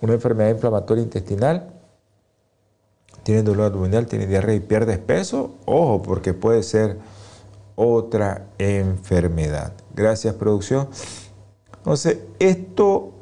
una 0.00 0.14
enfermedad 0.14 0.48
inflamatoria 0.48 1.02
intestinal, 1.02 1.75
tiene 3.26 3.42
dolor 3.42 3.72
abdominal, 3.72 4.06
tiene 4.06 4.28
diarrea 4.28 4.54
y 4.54 4.60
pierdes 4.60 5.00
peso, 5.00 5.56
ojo, 5.64 6.00
porque 6.00 6.32
puede 6.32 6.62
ser 6.62 6.96
otra 7.74 8.46
enfermedad. 8.56 9.72
Gracias, 9.96 10.36
producción. 10.36 10.88
Entonces, 11.78 12.18
esto 12.38 13.14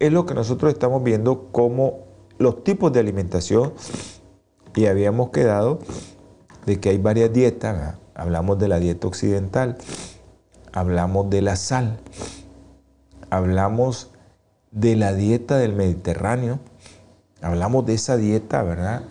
es 0.00 0.10
lo 0.10 0.26
que 0.26 0.34
nosotros 0.34 0.72
estamos 0.72 1.04
viendo 1.04 1.52
como 1.52 2.00
los 2.36 2.64
tipos 2.64 2.92
de 2.92 2.98
alimentación 2.98 3.74
y 4.74 4.86
habíamos 4.86 5.30
quedado 5.30 5.78
de 6.66 6.80
que 6.80 6.88
hay 6.88 6.98
varias 6.98 7.32
dietas. 7.32 7.94
Hablamos 8.16 8.58
de 8.58 8.66
la 8.66 8.80
dieta 8.80 9.06
occidental, 9.06 9.78
hablamos 10.72 11.30
de 11.30 11.42
la 11.42 11.54
sal, 11.54 12.00
hablamos 13.30 14.10
de 14.72 14.96
la 14.96 15.12
dieta 15.12 15.58
del 15.58 15.74
Mediterráneo, 15.74 16.58
hablamos 17.40 17.86
de 17.86 17.94
esa 17.94 18.16
dieta, 18.16 18.64
¿verdad? 18.64 19.04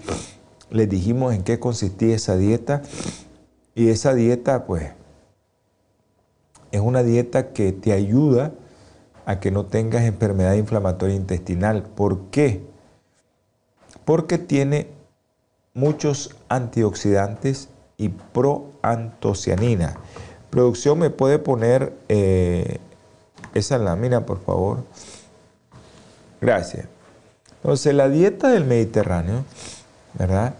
Les 0.73 0.89
dijimos 0.89 1.33
en 1.33 1.43
qué 1.43 1.59
consistía 1.59 2.15
esa 2.15 2.35
dieta, 2.35 2.81
Y 3.75 3.89
esa 3.89 4.13
dieta, 4.13 4.65
pues, 4.65 4.91
es 6.71 6.81
una 6.81 7.01
dieta 7.01 7.53
que 7.53 7.71
te 7.71 7.91
ayuda 7.91 8.51
a 9.25 9.39
que 9.39 9.49
no 9.49 9.65
tengas 9.65 10.03
enfermedad 10.03 10.53
inflamatoria 10.53 11.15
intestinal. 11.15 11.83
¿Por 11.83 12.29
qué? 12.29 12.63
Porque 14.05 14.37
tiene 14.37 14.89
muchos 15.73 16.35
antioxidantes 16.49 17.69
y 17.97 18.09
proantocianina. 18.09 19.95
Producción, 20.51 20.99
¿me 20.99 21.09
puede 21.09 21.39
poner 21.39 21.93
eh, 22.09 22.77
esa 23.55 23.79
lámina, 23.79 24.25
por 24.25 24.39
favor? 24.39 24.83
Gracias. 26.41 26.87
Entonces, 27.57 27.93
la 27.95 28.09
dieta 28.09 28.49
del 28.49 28.65
Mediterráneo, 28.65 29.45
¿verdad? 30.13 30.55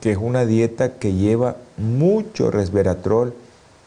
Que 0.00 0.12
es 0.12 0.18
una 0.18 0.44
dieta 0.44 0.94
que 0.94 1.14
lleva 1.14 1.56
mucho 1.76 2.50
resveratrol 2.50 3.34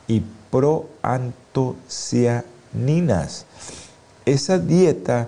y 0.07 0.23
proantocianinas. 0.51 3.45
Esa 4.25 4.59
dieta, 4.59 5.27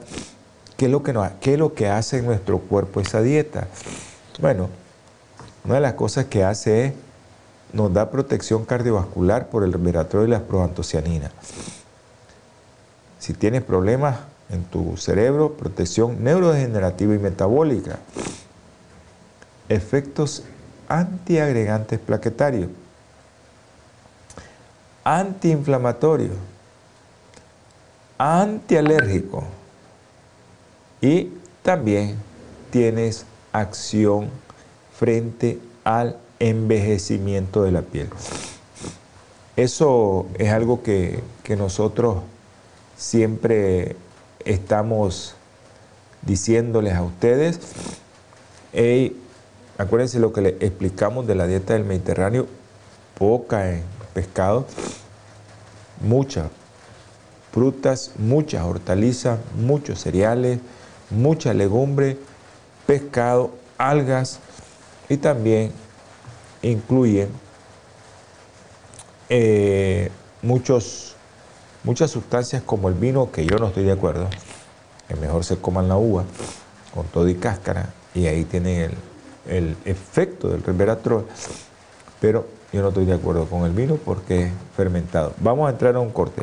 ¿qué 0.78 0.86
es 0.86 0.92
lo 0.92 1.04
que, 1.04 1.14
qué 1.42 1.54
es 1.54 1.60
lo 1.60 1.74
que 1.74 1.88
hace 1.88 2.20
en 2.20 2.26
nuestro 2.26 2.60
cuerpo 2.60 3.00
esa 3.00 3.22
dieta? 3.22 3.68
Bueno, 4.40 4.70
una 5.66 5.76
de 5.76 5.82
las 5.82 5.94
cosas 5.94 6.26
que 6.26 6.44
hace 6.44 6.86
es 6.86 6.94
nos 7.74 7.92
da 7.92 8.12
protección 8.12 8.66
cardiovascular 8.66 9.50
por 9.50 9.64
el 9.64 9.74
resveratrol 9.74 10.28
y 10.28 10.32
las 10.32 10.42
proantocianinas. 10.42 11.32
Si 13.20 13.34
tienes 13.34 13.64
problemas 13.64 14.20
en 14.50 14.64
tu 14.66 14.96
cerebro, 14.98 15.54
protección 15.54 16.24
neurodegenerativa 16.24 17.16
y 17.16 17.20
metabólica. 17.20 18.00
Efectos 19.70 20.44
antiagregantes 21.00 22.00
plaquetarios. 22.00 22.70
Antiinflamatorio. 25.04 26.32
Antialérgico. 28.18 29.44
Y 31.02 31.34
también 31.62 32.16
tienes 32.70 33.26
acción 33.52 34.30
frente 34.98 35.60
al 35.84 36.18
envejecimiento 36.40 37.64
de 37.64 37.72
la 37.72 37.82
piel. 37.82 38.10
Eso 39.56 40.28
es 40.38 40.50
algo 40.52 40.84
que, 40.84 41.24
nosotros 41.58 42.18
siempre 42.98 43.96
estamos 44.46 45.36
diciéndoles 46.22 46.94
a 46.94 47.04
ustedes. 47.04 47.60
Acuérdense 49.84 50.20
lo 50.20 50.34
que 50.34 50.42
le 50.42 50.50
explicamos 50.60 51.28
de 51.28 51.36
la 51.36 51.48
dieta 51.48 51.74
del 51.74 51.84
Mediterráneo, 51.84 52.48
poca 53.18 53.72
en 53.72 53.84
pescado, 54.14 54.66
muchas 56.02 56.50
frutas, 57.52 58.12
muchas 58.18 58.64
hortalizas, 58.64 59.40
muchos 59.56 60.00
cereales, 60.00 60.60
mucha 61.10 61.54
legumbre, 61.54 62.18
pescado, 62.88 63.52
algas 63.78 64.40
y 65.10 65.18
también 65.18 65.72
incluye 66.62 67.28
eh, 69.30 70.10
muchos, 70.42 71.16
muchas 71.84 72.12
sustancias 72.12 72.64
como 72.64 72.90
el 72.90 72.96
vino, 72.96 73.32
que 73.32 73.46
yo 73.46 73.58
no 73.58 73.68
estoy 73.68 73.84
de 73.84 73.92
acuerdo, 73.92 74.28
que 75.08 75.16
mejor 75.16 75.44
se 75.44 75.58
coman 75.58 75.88
la 75.88 75.98
uva 75.98 76.24
con 76.94 77.06
todo 77.08 77.28
y 77.30 77.36
cáscara, 77.36 77.94
y 78.14 78.28
ahí 78.28 78.46
tienen 78.46 78.82
el, 78.82 78.98
el 79.48 79.76
efecto 79.86 80.50
del 80.50 80.64
resveratrol, 80.64 81.26
pero 82.20 82.46
yo 82.72 82.82
no 82.82 82.90
estoy 82.90 83.06
de 83.06 83.14
acuerdo 83.14 83.46
con 83.46 83.66
el 83.66 83.72
vino 83.72 83.98
porque 84.04 84.46
es 84.46 84.52
fermentado. 84.76 85.34
Vamos 85.40 85.68
a 85.68 85.72
entrar 85.72 85.96
a 85.96 86.00
un 86.00 86.12
corte. 86.12 86.42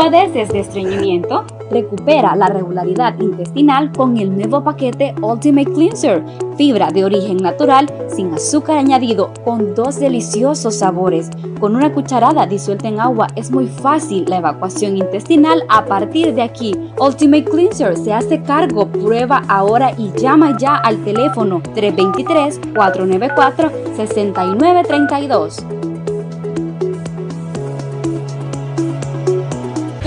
¿Padeces 0.00 0.48
de 0.48 0.60
estreñimiento? 0.60 1.44
Recupera 1.70 2.34
la 2.34 2.46
regularidad 2.46 3.20
intestinal 3.20 3.92
con 3.92 4.16
el 4.16 4.34
nuevo 4.34 4.64
paquete 4.64 5.14
Ultimate 5.20 5.70
Cleanser, 5.70 6.24
fibra 6.56 6.90
de 6.90 7.04
origen 7.04 7.36
natural 7.36 7.86
sin 8.08 8.32
azúcar 8.32 8.78
añadido 8.78 9.30
con 9.44 9.74
dos 9.74 10.00
deliciosos 10.00 10.76
sabores. 10.76 11.28
Con 11.60 11.76
una 11.76 11.92
cucharada 11.92 12.46
disuelta 12.46 12.88
en 12.88 12.98
agua 12.98 13.26
es 13.36 13.50
muy 13.50 13.66
fácil 13.66 14.24
la 14.26 14.38
evacuación 14.38 14.96
intestinal 14.96 15.64
a 15.68 15.84
partir 15.84 16.34
de 16.34 16.40
aquí. 16.40 16.74
Ultimate 16.98 17.44
Cleanser 17.44 17.94
se 17.98 18.14
hace 18.14 18.42
cargo, 18.42 18.86
prueba 18.86 19.42
ahora 19.48 19.92
y 19.98 20.10
llama 20.18 20.56
ya 20.58 20.76
al 20.76 21.04
teléfono 21.04 21.60
323 21.74 22.58
494 22.74 23.70
6932. 23.96 25.89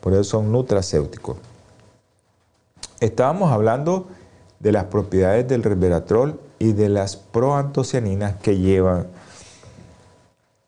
Por 0.00 0.14
eso 0.14 0.24
son 0.24 0.50
nutracéuticos. 0.50 1.36
Estábamos 2.98 3.52
hablando 3.52 4.08
de 4.58 4.72
las 4.72 4.84
propiedades 4.84 5.46
del 5.46 5.62
resveratrol 5.62 6.40
y 6.58 6.72
de 6.72 6.88
las 6.88 7.16
proantocianinas 7.16 8.36
que 8.36 8.58
llevan 8.58 9.06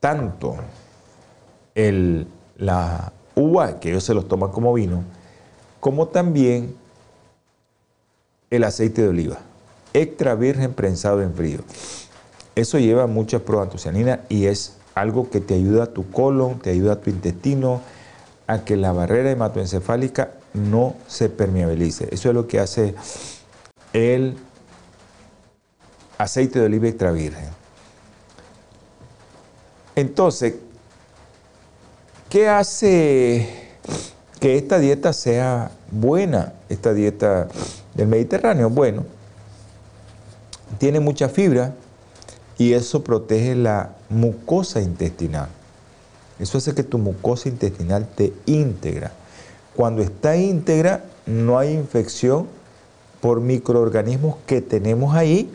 tanto 0.02 0.56
el, 1.76 2.26
la 2.58 3.12
uva, 3.36 3.78
que 3.78 3.90
ellos 3.90 4.02
se 4.02 4.14
los 4.14 4.26
toman 4.26 4.50
como 4.50 4.74
vino, 4.74 5.04
como 5.78 6.08
también 6.08 6.74
el 8.50 8.64
aceite 8.64 9.02
de 9.02 9.08
oliva, 9.08 9.38
extra 9.92 10.34
virgen 10.34 10.74
prensado 10.74 11.22
en 11.22 11.32
frío. 11.32 11.60
Eso 12.56 12.80
lleva 12.80 13.06
mucha 13.06 13.44
proantocianina 13.44 14.22
y 14.28 14.46
es 14.46 14.76
algo 14.96 15.30
que 15.30 15.40
te 15.40 15.54
ayuda 15.54 15.84
a 15.84 15.92
tu 15.92 16.10
colon, 16.10 16.58
te 16.58 16.70
ayuda 16.70 16.94
a 16.94 17.00
tu 17.00 17.08
intestino, 17.08 17.80
a 18.48 18.64
que 18.64 18.76
la 18.76 18.90
barrera 18.90 19.30
hematoencefálica 19.30 20.32
no 20.52 20.96
se 21.06 21.28
permeabilice. 21.28 22.08
Eso 22.10 22.28
es 22.28 22.34
lo 22.34 22.48
que 22.48 22.58
hace 22.58 22.96
el 23.92 24.34
aceite 26.18 26.58
de 26.58 26.66
oliva 26.66 26.88
extra 26.88 27.12
virgen. 27.12 27.61
Entonces, 29.94 30.54
¿Qué 32.32 32.48
hace 32.48 33.46
que 34.40 34.56
esta 34.56 34.78
dieta 34.78 35.12
sea 35.12 35.70
buena, 35.90 36.54
esta 36.70 36.94
dieta 36.94 37.46
del 37.92 38.08
Mediterráneo? 38.08 38.70
Bueno, 38.70 39.04
tiene 40.78 40.98
mucha 40.98 41.28
fibra 41.28 41.74
y 42.56 42.72
eso 42.72 43.04
protege 43.04 43.54
la 43.54 43.90
mucosa 44.08 44.80
intestinal. 44.80 45.48
Eso 46.38 46.56
hace 46.56 46.74
que 46.74 46.82
tu 46.82 46.96
mucosa 46.96 47.50
intestinal 47.50 48.08
te 48.08 48.32
íntegra. 48.46 49.12
Cuando 49.76 50.00
está 50.00 50.34
íntegra, 50.34 51.04
no 51.26 51.58
hay 51.58 51.74
infección 51.74 52.46
por 53.20 53.42
microorganismos 53.42 54.36
que 54.46 54.62
tenemos 54.62 55.14
ahí, 55.14 55.52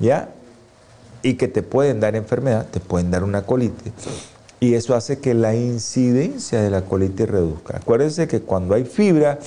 ¿ya? 0.00 0.28
Y 1.22 1.34
que 1.34 1.48
te 1.48 1.62
pueden 1.62 2.00
dar 2.00 2.16
enfermedad, 2.16 2.66
te 2.70 2.80
pueden 2.80 3.10
dar 3.10 3.24
una 3.24 3.42
colitis. 3.42 3.92
Y 4.60 4.74
eso 4.74 4.94
hace 4.94 5.18
que 5.18 5.34
la 5.34 5.54
incidencia 5.54 6.60
de 6.60 6.70
la 6.70 6.82
colitis 6.82 7.28
reduzca. 7.28 7.76
Acuérdense 7.76 8.26
que 8.26 8.40
cuando 8.40 8.74
hay 8.74 8.84
fibra 8.84 9.38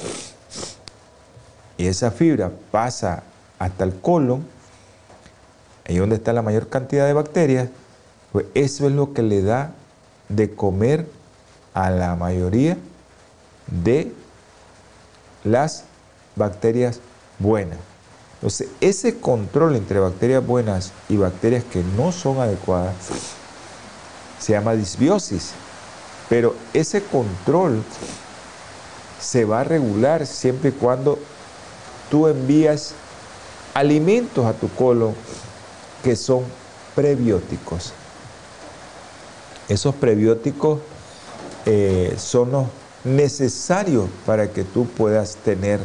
y 1.78 1.88
esa 1.88 2.12
fibra 2.12 2.52
pasa 2.72 3.24
hasta 3.60 3.84
el 3.84 3.94
colon, 3.96 4.46
ahí 5.88 5.98
donde 5.98 6.16
está 6.16 6.34
la 6.34 6.42
mayor 6.42 6.70
cantidad 6.70 7.08
de 7.08 7.14
bacterias, 7.14 7.70
pues 8.32 8.46
eso 8.54 8.88
es 8.88 8.94
lo 8.94 9.14
que 9.14 9.24
le 9.24 9.42
da 9.42 9.74
de 10.30 10.52
comer 10.52 11.08
a 11.74 11.90
la 11.90 12.16
mayoría 12.16 12.78
de 13.68 14.14
las 15.44 15.84
bacterias 16.36 17.00
buenas. 17.40 17.91
Entonces, 18.42 18.70
ese 18.82 19.20
control 19.20 19.76
entre 19.76 20.00
bacterias 20.00 20.44
buenas 20.44 20.92
y 21.10 21.18
bacterias 21.18 21.64
que 21.64 21.84
no 21.96 22.12
son 22.12 22.40
adecuadas 22.40 22.96
se 24.40 24.54
llama 24.54 24.74
disbiosis. 24.74 25.52
Pero 26.28 26.56
ese 26.74 27.04
control 27.04 27.84
se 29.20 29.46
va 29.46 29.60
a 29.60 29.64
regular 29.64 30.26
siempre 30.26 30.70
y 30.70 30.74
cuando 30.74 31.20
tú 32.10 32.28
envías 32.28 32.94
alimentos 33.76 34.46
a 34.46 34.54
tu 34.54 34.70
colon 34.70 35.14
que 36.04 36.16
son 36.16 36.44
prebióticos. 36.96 37.94
Esos 39.70 39.94
prebióticos 39.94 40.80
eh, 41.68 42.16
son 42.18 42.52
los 42.52 42.66
necesarios 43.04 44.10
para 44.26 44.52
que 44.52 44.64
tú 44.64 44.88
puedas 44.88 45.36
tener 45.36 45.80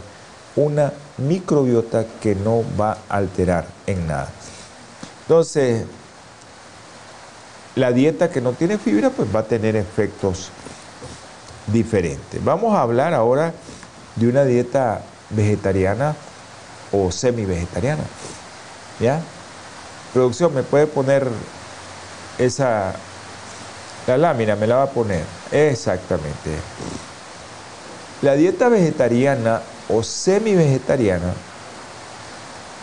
una 0.56 0.92
microbiota 1.18 2.04
que 2.20 2.34
no 2.34 2.64
va 2.78 2.98
a 3.08 3.16
alterar 3.16 3.66
en 3.86 4.06
nada. 4.06 4.28
Entonces, 5.22 5.84
la 7.74 7.92
dieta 7.92 8.30
que 8.30 8.40
no 8.40 8.52
tiene 8.52 8.78
fibra 8.78 9.10
pues 9.10 9.34
va 9.34 9.40
a 9.40 9.44
tener 9.44 9.76
efectos 9.76 10.50
diferentes. 11.66 12.42
Vamos 12.42 12.74
a 12.74 12.82
hablar 12.82 13.12
ahora 13.12 13.52
de 14.16 14.28
una 14.28 14.44
dieta 14.44 15.02
vegetariana 15.30 16.14
o 16.92 17.10
semi-vegetariana. 17.10 18.04
¿Ya? 19.00 19.20
Producción, 20.14 20.54
¿me 20.54 20.62
puede 20.62 20.86
poner 20.86 21.28
esa 22.38 22.94
la 24.06 24.16
lámina 24.16 24.54
me 24.54 24.66
la 24.66 24.76
va 24.76 24.82
a 24.84 24.90
poner. 24.90 25.24
Exactamente. 25.50 26.50
La 28.22 28.34
dieta 28.34 28.68
vegetariana 28.68 29.60
o 29.88 30.02
semi-vegetariana, 30.02 31.34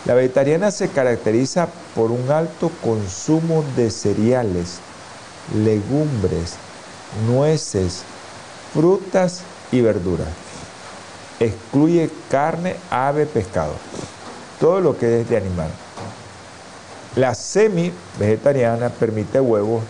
la 0.04 0.14
vegetariana 0.14 0.70
se 0.70 0.88
caracteriza 0.88 1.68
por 1.94 2.10
un 2.10 2.30
alto 2.30 2.70
consumo 2.82 3.64
de 3.74 3.90
cereales, 3.90 4.78
legumbres, 5.54 6.54
nueces, 7.26 8.02
frutas 8.74 9.42
y 9.72 9.80
verduras. 9.80 10.28
Excluye 11.40 12.10
carne, 12.30 12.76
ave, 12.90 13.24
pescado. 13.24 13.72
Todo 14.60 14.80
lo 14.80 14.98
que 14.98 15.20
es 15.20 15.28
de 15.28 15.38
animal. 15.38 15.70
La 17.16 17.34
semi-vegetariana 17.34 18.90
permite 18.90 19.40
huevos, 19.40 19.84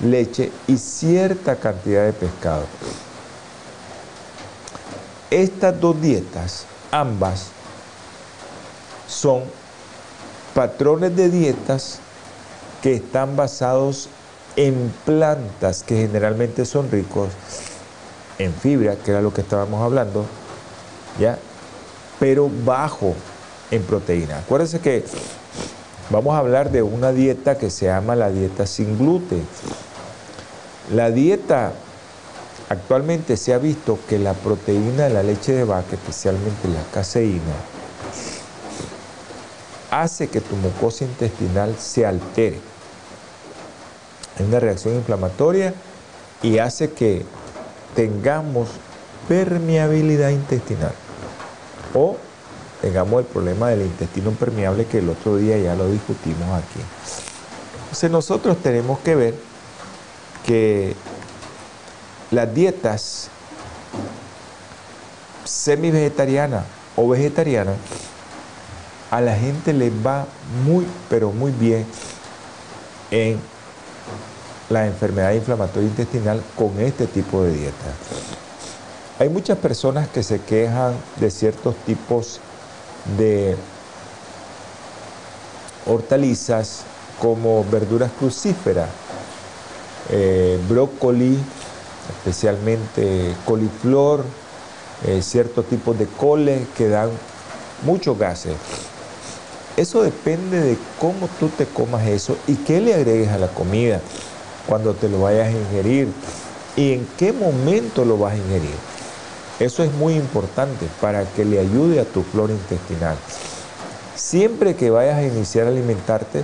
leche 0.00 0.52
y 0.68 0.76
cierta 0.76 1.56
cantidad 1.56 2.04
de 2.04 2.12
pescado. 2.12 2.64
Estas 5.30 5.78
dos 5.80 6.00
dietas, 6.00 6.64
ambas, 6.90 7.48
son 9.06 9.42
patrones 10.54 11.14
de 11.16 11.28
dietas 11.28 12.00
que 12.82 12.94
están 12.94 13.36
basados 13.36 14.08
en 14.56 14.92
plantas 15.04 15.82
que 15.82 15.96
generalmente 15.96 16.64
son 16.64 16.90
ricos 16.90 17.28
en 18.38 18.52
fibra, 18.54 18.96
que 18.96 19.10
era 19.10 19.20
lo 19.20 19.32
que 19.32 19.40
estábamos 19.40 19.82
hablando, 19.82 20.24
¿ya? 21.18 21.38
Pero 22.18 22.50
bajo 22.64 23.14
en 23.70 23.82
proteína. 23.82 24.38
Acuérdense 24.38 24.80
que 24.80 25.04
vamos 26.10 26.34
a 26.34 26.38
hablar 26.38 26.70
de 26.70 26.82
una 26.82 27.12
dieta 27.12 27.58
que 27.58 27.70
se 27.70 27.86
llama 27.86 28.16
la 28.16 28.30
dieta 28.30 28.66
sin 28.66 28.98
gluten. 28.98 29.46
La 30.92 31.10
dieta, 31.10 31.72
actualmente 32.68 33.36
se 33.36 33.54
ha 33.54 33.58
visto 33.58 33.98
que 34.08 34.18
la 34.18 34.34
proteína 34.34 35.04
de 35.04 35.10
la 35.10 35.22
leche 35.22 35.52
de 35.52 35.64
vaca, 35.64 35.94
especialmente 35.94 36.68
la 36.68 36.82
caseína, 36.92 37.54
hace 39.90 40.28
que 40.28 40.40
tu 40.40 40.56
mucosa 40.56 41.04
intestinal 41.04 41.76
se 41.78 42.04
altere. 42.06 42.60
Hay 44.38 44.46
una 44.46 44.60
reacción 44.60 44.94
inflamatoria 44.94 45.74
y 46.42 46.58
hace 46.58 46.92
que 46.92 47.24
tengamos 47.94 48.68
permeabilidad 49.28 50.30
intestinal 50.30 50.92
o 51.94 52.16
tengamos 52.80 53.20
el 53.20 53.26
problema 53.26 53.70
del 53.70 53.82
intestino 53.82 54.30
permeable 54.32 54.86
que 54.86 54.98
el 54.98 55.08
otro 55.08 55.36
día 55.36 55.58
ya 55.58 55.74
lo 55.74 55.90
discutimos 55.90 56.48
aquí. 56.52 56.80
Entonces 57.84 58.10
nosotros 58.10 58.58
tenemos 58.62 58.98
que 59.00 59.14
ver 59.16 59.34
que 60.46 60.94
las 62.30 62.54
dietas 62.54 63.28
semi-vegetarianas 65.44 66.64
o 66.96 67.08
vegetarianas 67.08 67.76
a 69.10 69.20
la 69.20 69.34
gente 69.34 69.72
le 69.72 69.90
va 69.90 70.26
muy, 70.64 70.86
pero 71.08 71.32
muy 71.32 71.52
bien 71.52 71.86
en 73.10 73.40
la 74.68 74.86
enfermedad 74.86 75.32
inflamatoria 75.32 75.88
intestinal 75.88 76.42
con 76.54 76.78
este 76.78 77.06
tipo 77.06 77.42
de 77.42 77.52
dieta. 77.52 77.86
Hay 79.18 79.30
muchas 79.30 79.58
personas 79.58 80.08
que 80.08 80.22
se 80.22 80.40
quejan 80.40 80.94
de 81.16 81.30
ciertos 81.30 81.74
tipos 81.86 82.40
de 83.16 83.56
hortalizas 85.86 86.82
como 87.18 87.64
verduras 87.64 88.10
crucíferas, 88.18 88.88
eh, 90.10 90.60
brócoli, 90.68 91.38
especialmente 92.08 93.34
coliflor, 93.44 94.24
eh, 95.06 95.22
ciertos 95.22 95.66
tipos 95.66 95.98
de 95.98 96.06
cole 96.06 96.66
que 96.76 96.88
dan 96.88 97.10
muchos 97.84 98.18
gases. 98.18 98.54
Eso 99.76 100.02
depende 100.02 100.60
de 100.60 100.76
cómo 100.98 101.28
tú 101.38 101.48
te 101.48 101.64
comas 101.64 102.06
eso 102.06 102.36
y 102.48 102.56
qué 102.56 102.80
le 102.80 102.94
agregues 102.94 103.28
a 103.28 103.38
la 103.38 103.48
comida 103.48 104.00
cuando 104.66 104.94
te 104.94 105.08
lo 105.08 105.22
vayas 105.22 105.48
a 105.48 105.52
ingerir 105.52 106.08
y 106.76 106.94
en 106.94 107.06
qué 107.16 107.32
momento 107.32 108.04
lo 108.04 108.18
vas 108.18 108.34
a 108.34 108.36
ingerir. 108.36 108.74
Eso 109.60 109.82
es 109.82 109.92
muy 109.92 110.14
importante 110.14 110.86
para 111.00 111.24
que 111.24 111.44
le 111.44 111.60
ayude 111.60 112.00
a 112.00 112.04
tu 112.04 112.22
flora 112.22 112.52
intestinal. 112.52 113.16
Siempre 114.16 114.74
que 114.74 114.90
vayas 114.90 115.16
a 115.16 115.22
iniciar 115.22 115.66
a 115.66 115.70
alimentarte, 115.70 116.42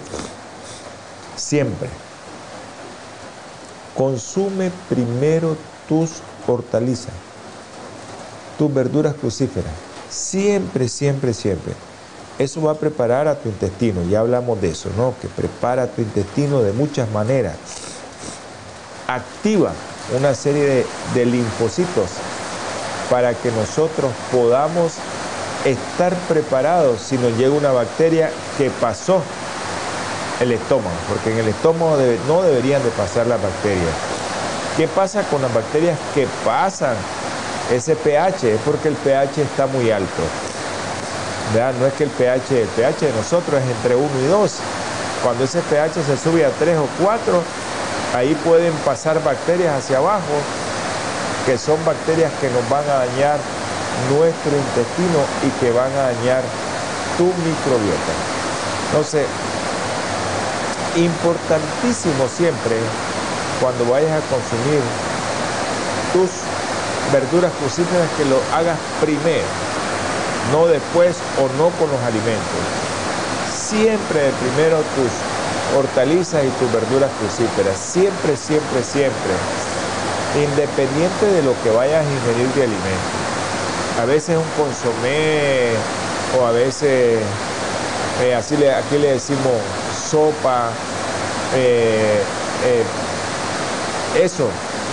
siempre 1.36 1.88
Consume 3.96 4.70
primero 4.88 5.56
tus 5.88 6.10
hortalizas, 6.46 7.14
tus 8.58 8.72
verduras 8.72 9.14
crucíferas. 9.14 9.72
Siempre, 10.10 10.88
siempre, 10.88 11.32
siempre. 11.34 11.74
Eso 12.38 12.62
va 12.62 12.72
a 12.72 12.74
preparar 12.74 13.28
a 13.28 13.38
tu 13.38 13.48
intestino. 13.48 14.02
Ya 14.10 14.20
hablamos 14.20 14.60
de 14.60 14.70
eso, 14.70 14.90
¿no? 14.96 15.14
Que 15.20 15.28
prepara 15.28 15.86
tu 15.86 16.02
intestino 16.02 16.62
de 16.62 16.72
muchas 16.72 17.08
maneras. 17.10 17.56
Activa 19.06 19.72
una 20.16 20.34
serie 20.34 20.64
de, 20.64 20.86
de 21.14 21.26
linfocitos 21.26 22.10
para 23.08 23.34
que 23.34 23.50
nosotros 23.52 24.12
podamos 24.32 24.94
estar 25.64 26.14
preparados 26.28 27.00
si 27.00 27.16
nos 27.16 27.36
llega 27.38 27.52
una 27.52 27.72
bacteria 27.72 28.30
que 28.58 28.70
pasó 28.70 29.22
el 30.40 30.52
estómago, 30.52 30.96
porque 31.08 31.32
en 31.32 31.38
el 31.38 31.48
estómago 31.48 31.96
no 32.26 32.42
deberían 32.42 32.82
de 32.82 32.90
pasar 32.90 33.26
las 33.26 33.40
bacterias. 33.40 33.94
¿Qué 34.76 34.88
pasa 34.88 35.22
con 35.24 35.40
las 35.40 35.54
bacterias 35.54 35.98
que 36.14 36.26
pasan 36.44 36.96
ese 37.72 37.94
pH? 37.94 38.54
Es 38.54 38.60
porque 38.64 38.88
el 38.88 38.96
pH 38.96 39.42
está 39.42 39.66
muy 39.66 39.90
alto. 39.90 40.22
No 41.78 41.86
es 41.86 41.92
que 41.94 42.04
el 42.04 42.10
pH, 42.10 42.62
el 42.62 42.68
pH 42.68 43.06
de 43.06 43.12
nosotros 43.12 43.62
es 43.62 43.70
entre 43.70 43.94
1 43.94 44.08
y 44.24 44.26
2. 44.26 44.52
Cuando 45.22 45.44
ese 45.44 45.60
pH 45.60 46.02
se 46.04 46.16
sube 46.16 46.44
a 46.44 46.50
3 46.50 46.78
o 46.78 46.88
4, 47.02 47.42
ahí 48.16 48.34
pueden 48.44 48.72
pasar 48.84 49.22
bacterias 49.22 49.76
hacia 49.76 49.98
abajo 49.98 50.34
que 51.46 51.56
son 51.58 51.82
bacterias 51.84 52.32
que 52.40 52.48
nos 52.50 52.68
van 52.68 52.84
a 52.88 53.06
dañar 53.06 53.38
nuestro 54.10 54.56
intestino 54.56 55.20
y 55.46 55.50
que 55.60 55.70
van 55.70 55.92
a 55.92 56.10
dañar 56.12 56.42
tu 57.16 57.24
microbiota. 57.24 58.12
Entonces, 58.90 59.26
importantísimo 60.96 62.28
siempre 62.28 62.76
cuando 63.60 63.84
vayas 63.90 64.12
a 64.12 64.22
consumir 64.30 64.80
tus 66.12 66.30
verduras 67.12 67.52
crucíferas 67.58 68.08
que 68.16 68.24
lo 68.24 68.38
hagas 68.54 68.78
primero, 69.00 69.46
no 70.52 70.66
después 70.66 71.16
o 71.38 71.48
no 71.58 71.70
con 71.78 71.90
los 71.90 72.00
alimentos. 72.02 72.62
Siempre 73.50 74.30
primero 74.40 74.78
tus 74.94 75.10
hortalizas 75.76 76.44
y 76.44 76.48
tus 76.58 76.70
verduras 76.72 77.10
crucíferas, 77.18 77.78
siempre, 77.78 78.36
siempre, 78.36 78.82
siempre, 78.82 79.34
independiente 80.36 81.26
de 81.26 81.42
lo 81.42 81.54
que 81.62 81.70
vayas 81.70 82.04
a 82.04 82.10
ingerir 82.10 82.48
de 82.54 82.62
alimentos. 82.64 83.24
A 84.00 84.04
veces 84.04 84.36
un 84.36 84.50
consomé 84.56 85.70
o 86.38 86.46
a 86.46 86.50
veces, 86.50 87.20
eh, 88.22 88.40
le, 88.58 88.74
aquí 88.74 88.98
le 88.98 89.12
decimos 89.12 89.52
sopa, 90.10 90.70
eh, 91.54 92.22
eh, 92.64 92.84
eso, 94.22 94.48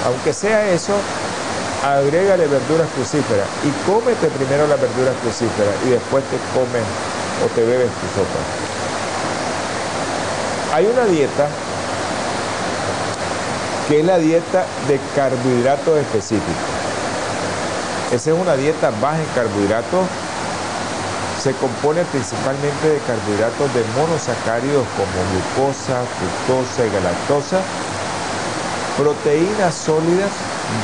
aunque 0.06 0.34
sea 0.34 0.71
eso, 0.71 0.93
agrégale 1.84 2.47
verduras 2.47 2.88
crucíferas 2.95 3.47
y 3.63 3.89
cómete 3.89 4.28
primero 4.28 4.67
las 4.67 4.80
verduras 4.80 5.15
crucíferas 5.21 5.76
y 5.86 5.89
después 5.89 6.24
te 6.26 6.38
comes 6.54 6.84
o 7.43 7.47
te 7.56 7.63
bebes 7.63 7.89
tu 7.89 8.08
sopa. 8.19 8.39
Hay 10.76 10.86
una 10.86 11.06
dieta 11.06 11.47
que 13.88 14.00
es 14.00 14.06
la 14.06 14.17
dieta 14.17 14.65
de 14.88 15.00
carbohidratos 15.15 16.00
específicos. 16.00 16.71
Esa 18.12 18.32
es 18.32 18.38
una 18.38 18.56
dieta 18.56 18.91
baja 19.02 19.19
en 19.19 19.26
carbohidratos. 19.36 20.06
Se 21.41 21.54
compone 21.54 22.04
principalmente 22.06 22.88
de 22.88 22.99
carbohidratos 22.99 23.73
de 23.73 23.84
monosacáridos 23.95 24.86
como 24.95 25.10
glucosa, 25.32 26.04
fructosa 26.19 26.86
y 26.86 26.89
galactosa, 26.91 27.62
proteínas 28.95 29.73
sólidas 29.73 30.30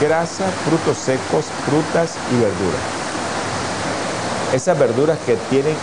grasa, 0.02 0.46
frutos 0.65 0.98
secos, 0.98 1.46
frutas 1.65 2.15
y 2.32 2.41
verduras. 2.41 2.82
Esas 4.52 4.80
verduras 4.80 5.20
que 5.28 5.36
tienen 5.52 5.76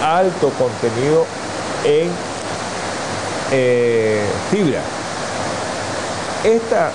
alto 0.00 0.50
contenido 0.50 1.26
en 1.84 2.08
eh, 3.50 4.24
fibra. 4.52 4.82
Esta, 6.44 6.92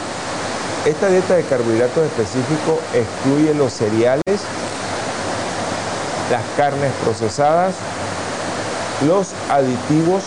esta 0.86 1.10
dieta 1.10 1.36
de 1.36 1.44
carbohidratos 1.44 2.06
específicos 2.06 2.80
excluye 2.94 3.54
los 3.54 3.74
cereales, 3.74 4.24
las 6.32 6.44
carnes 6.56 6.92
procesadas, 7.04 7.76
los 9.06 9.34
aditivos 9.50 10.24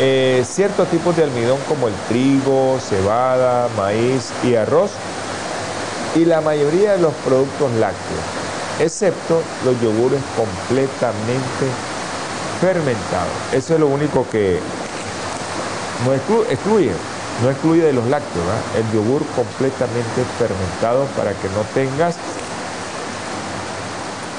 eh, 0.00 0.42
ciertos 0.44 0.88
tipos 0.88 1.16
de 1.16 1.22
almidón 1.22 1.58
como 1.68 1.86
el 1.86 1.94
trigo, 2.08 2.78
cebada, 2.80 3.68
maíz 3.76 4.32
y 4.42 4.56
arroz 4.56 4.90
y 6.16 6.24
la 6.24 6.40
mayoría 6.40 6.92
de 6.92 6.98
los 6.98 7.14
productos 7.24 7.70
lácteos, 7.74 8.20
excepto 8.80 9.42
los 9.64 9.80
yogures 9.80 10.20
completamente 10.36 11.66
fermentados. 12.60 13.32
Eso 13.52 13.74
es 13.74 13.80
lo 13.80 13.86
único 13.86 14.26
que 14.28 14.58
no 16.04 16.14
excluye, 16.14 16.90
no 17.42 17.50
excluye 17.50 17.82
de 17.82 17.92
los 17.92 18.06
lácteos, 18.06 18.44
el 18.76 18.92
yogur 18.92 19.24
completamente 19.36 20.24
fermentado 20.38 21.04
para 21.16 21.32
que 21.32 21.48
no 21.50 21.62
tengas 21.74 22.16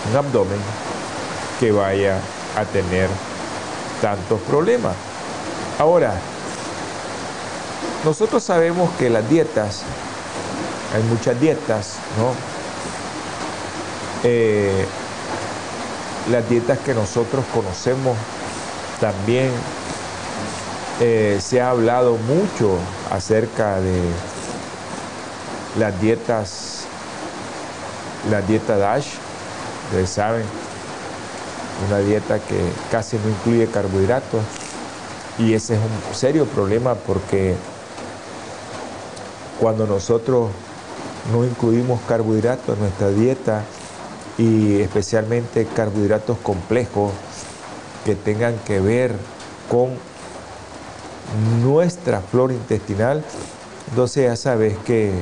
un 0.10 0.18
abdomen 0.18 0.60
que 1.60 1.72
vaya 1.72 2.20
a 2.58 2.66
tener 2.66 3.10
tantos 4.02 4.40
problemas. 4.42 4.96
Ahora, 5.80 6.14
nosotros 8.04 8.44
sabemos 8.44 8.92
que 9.00 9.10
las 9.10 9.28
dietas, 9.30 9.84
hay 10.94 11.04
muchas 11.04 11.40
dietas, 11.40 11.96
¿no? 12.18 12.34
Eh, 14.24 14.86
las 16.32 16.48
dietas 16.50 16.80
que 16.80 16.94
nosotros 16.94 17.44
conocemos 17.54 18.18
también 19.00 19.52
eh, 21.02 21.40
se 21.42 21.60
ha 21.62 21.70
hablado 21.70 22.18
mucho 22.18 22.78
acerca 23.12 23.82
de 23.82 24.02
las 25.78 26.00
dietas, 26.00 26.86
la 28.30 28.42
dieta 28.42 28.78
DASH, 28.78 29.08
ustedes 29.94 30.10
saben, 30.10 30.44
una 31.88 32.00
dieta 32.00 32.40
que 32.40 32.58
casi 32.90 33.16
no 33.18 33.30
incluye 33.30 33.68
carbohidratos. 33.68 34.42
Y 35.38 35.54
ese 35.54 35.76
es 35.76 35.80
un 35.80 36.16
serio 36.16 36.46
problema 36.46 36.96
porque 36.96 37.54
cuando 39.60 39.86
nosotros 39.86 40.50
no 41.32 41.46
incluimos 41.46 42.02
carbohidratos 42.08 42.76
en 42.76 42.82
nuestra 42.82 43.10
dieta 43.10 43.62
y 44.40 44.82
especialmente 44.82 45.68
carbohidratos 45.68 46.40
complejos 46.40 47.12
que 48.04 48.16
tengan 48.16 48.56
que 48.66 48.80
ver 48.80 49.16
con 49.70 49.92
nuestra 51.62 52.20
flora 52.20 52.54
intestinal, 52.54 53.24
entonces 53.92 54.26
ya 54.26 54.36
sabes 54.36 54.76
que 54.86 55.14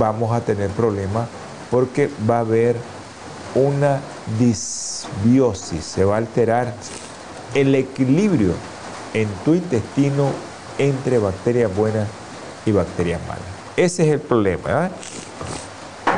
vamos 0.00 0.32
a 0.32 0.40
tener 0.40 0.70
problemas 0.70 1.28
porque 1.70 2.10
va 2.28 2.38
a 2.38 2.40
haber 2.40 2.76
una 3.54 4.00
disbiosis, 4.38 5.84
se 5.84 6.04
va 6.04 6.14
a 6.14 6.18
alterar 6.18 6.74
el 7.54 7.74
equilibrio 7.74 8.52
en 9.12 9.28
tu 9.44 9.54
intestino 9.54 10.30
entre 10.78 11.18
bacterias 11.18 11.74
buenas 11.74 12.08
y 12.66 12.72
bacterias 12.72 13.20
malas. 13.28 13.44
Ese 13.76 14.04
es 14.04 14.12
el 14.14 14.20
problema. 14.20 14.86
¿eh? 14.86 14.90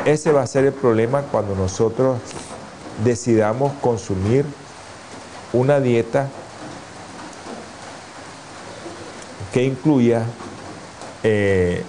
Ese 0.05 0.31
va 0.31 0.41
a 0.41 0.47
ser 0.47 0.65
el 0.65 0.73
problema 0.73 1.21
cuando 1.21 1.55
nosotros 1.55 2.19
decidamos 3.03 3.73
consumir 3.81 4.45
una 5.53 5.79
dieta 5.79 6.27
que 9.53 9.63
incluya 9.63 10.23
eh, 11.23 11.83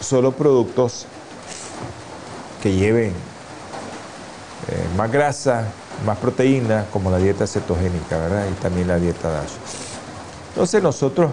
solo 0.00 0.32
productos 0.32 1.06
que 2.62 2.72
lleven 2.72 3.12
eh, 4.68 4.86
más 4.96 5.10
grasa, 5.10 5.64
más 6.04 6.18
proteínas, 6.18 6.86
como 6.92 7.10
la 7.10 7.18
dieta 7.18 7.46
cetogénica, 7.46 8.18
¿verdad? 8.18 8.46
Y 8.50 8.54
también 8.54 8.88
la 8.88 8.98
dieta 8.98 9.30
DASH. 9.30 9.52
Entonces 10.48 10.82
nosotros, 10.82 11.30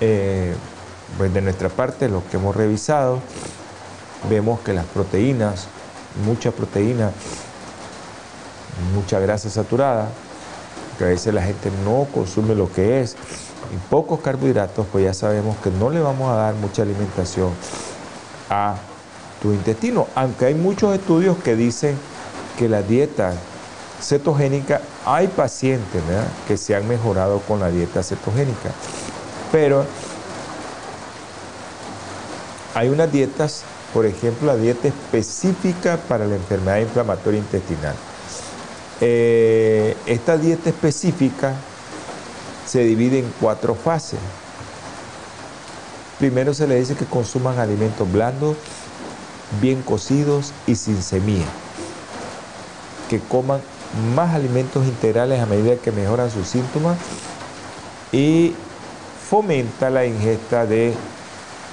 eh, 0.00 0.54
pues 1.16 1.32
de 1.32 1.40
nuestra 1.40 1.68
parte, 1.68 2.08
lo 2.08 2.22
que 2.28 2.36
hemos 2.36 2.56
revisado, 2.56 3.20
vemos 4.28 4.60
que 4.60 4.72
las 4.72 4.86
proteínas, 4.86 5.68
mucha 6.24 6.50
proteína, 6.50 7.10
mucha 8.94 9.20
grasa 9.20 9.50
saturada, 9.50 10.08
que 10.96 11.04
a 11.04 11.08
veces 11.08 11.32
la 11.32 11.42
gente 11.42 11.70
no 11.84 12.06
consume 12.12 12.54
lo 12.54 12.72
que 12.72 13.00
es, 13.00 13.16
y 13.72 13.76
pocos 13.90 14.20
carbohidratos, 14.20 14.86
pues 14.90 15.04
ya 15.04 15.14
sabemos 15.14 15.56
que 15.58 15.70
no 15.70 15.90
le 15.90 16.00
vamos 16.00 16.32
a 16.32 16.36
dar 16.36 16.54
mucha 16.54 16.82
alimentación 16.82 17.50
a 18.50 18.76
tu 19.40 19.52
intestino, 19.52 20.06
aunque 20.14 20.46
hay 20.46 20.54
muchos 20.54 20.94
estudios 20.94 21.36
que 21.38 21.56
dicen 21.56 21.96
que 22.58 22.68
la 22.68 22.82
dieta 22.82 23.32
cetogénica, 24.00 24.80
hay 25.04 25.28
pacientes 25.28 26.02
que 26.46 26.56
se 26.56 26.74
han 26.74 26.86
mejorado 26.88 27.40
con 27.40 27.60
la 27.60 27.70
dieta 27.70 28.02
cetogénica, 28.02 28.70
pero 29.50 29.84
hay 32.74 32.88
unas 32.88 33.10
dietas, 33.10 33.62
por 33.92 34.06
ejemplo, 34.06 34.48
la 34.48 34.56
dieta 34.56 34.88
específica 34.88 35.98
para 36.08 36.26
la 36.26 36.36
enfermedad 36.36 36.78
inflamatoria 36.78 37.38
intestinal. 37.38 37.94
Eh, 39.00 39.96
esta 40.06 40.36
dieta 40.36 40.70
específica 40.70 41.54
se 42.66 42.84
divide 42.84 43.20
en 43.20 43.32
cuatro 43.40 43.74
fases. 43.74 44.18
Primero 46.18 46.52
se 46.52 46.66
le 46.66 46.76
dice 46.76 46.94
que 46.94 47.04
consuman 47.04 47.58
alimentos 47.58 48.10
blandos, 48.10 48.56
bien 49.60 49.82
cocidos 49.82 50.52
y 50.66 50.76
sin 50.76 51.02
semilla 51.02 51.46
que 53.08 53.20
coman 53.20 53.60
más 54.14 54.34
alimentos 54.34 54.86
integrales 54.86 55.40
a 55.40 55.46
medida 55.46 55.76
que 55.76 55.92
mejoran 55.92 56.30
sus 56.30 56.46
síntomas 56.46 56.98
y 58.12 58.54
fomenta 59.28 59.90
la 59.90 60.06
ingesta 60.06 60.66
de 60.66 60.94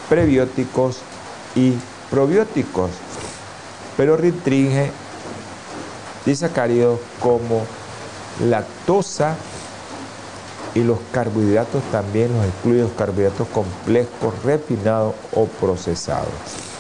prebióticos 0.10 1.00
y 1.56 1.74
probióticos, 2.10 2.92
pero 3.98 4.18
restringe 4.18 4.92
disacáridos 6.26 7.00
como 7.20 7.66
lactosa 8.44 9.36
y 10.74 10.84
los 10.84 11.00
carbohidratos 11.14 11.82
también 11.92 12.34
los 12.36 12.46
excluye 12.46 12.82
los 12.82 12.92
carbohidratos 12.92 13.48
complejos, 13.48 14.34
refinados 14.44 15.16
o 15.34 15.46
procesados. 15.46 16.75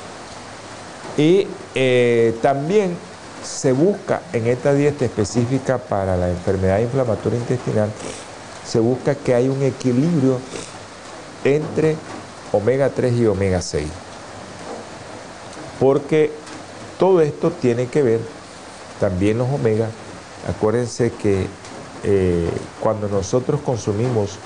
Y 1.17 1.47
eh, 1.75 2.35
también 2.41 2.95
se 3.43 3.71
busca 3.71 4.21
en 4.33 4.47
esta 4.47 4.73
dieta 4.73 5.05
específica 5.05 5.77
para 5.77 6.17
la 6.17 6.29
enfermedad 6.29 6.79
inflamatoria 6.79 7.39
intestinal, 7.39 7.89
se 8.65 8.79
busca 8.79 9.15
que 9.15 9.33
haya 9.35 9.51
un 9.51 9.61
equilibrio 9.61 10.39
entre 11.43 11.95
omega 12.51 12.89
3 12.89 13.13
y 13.13 13.25
omega 13.27 13.61
6. 13.61 13.87
Porque 15.79 16.31
todo 16.97 17.21
esto 17.21 17.51
tiene 17.51 17.87
que 17.87 18.01
ver, 18.01 18.19
también 18.99 19.37
los 19.37 19.49
omega, 19.49 19.87
acuérdense 20.49 21.11
que 21.11 21.47
eh, 22.03 22.49
cuando 22.81 23.07
nosotros 23.07 23.61
consumimos 23.61 24.37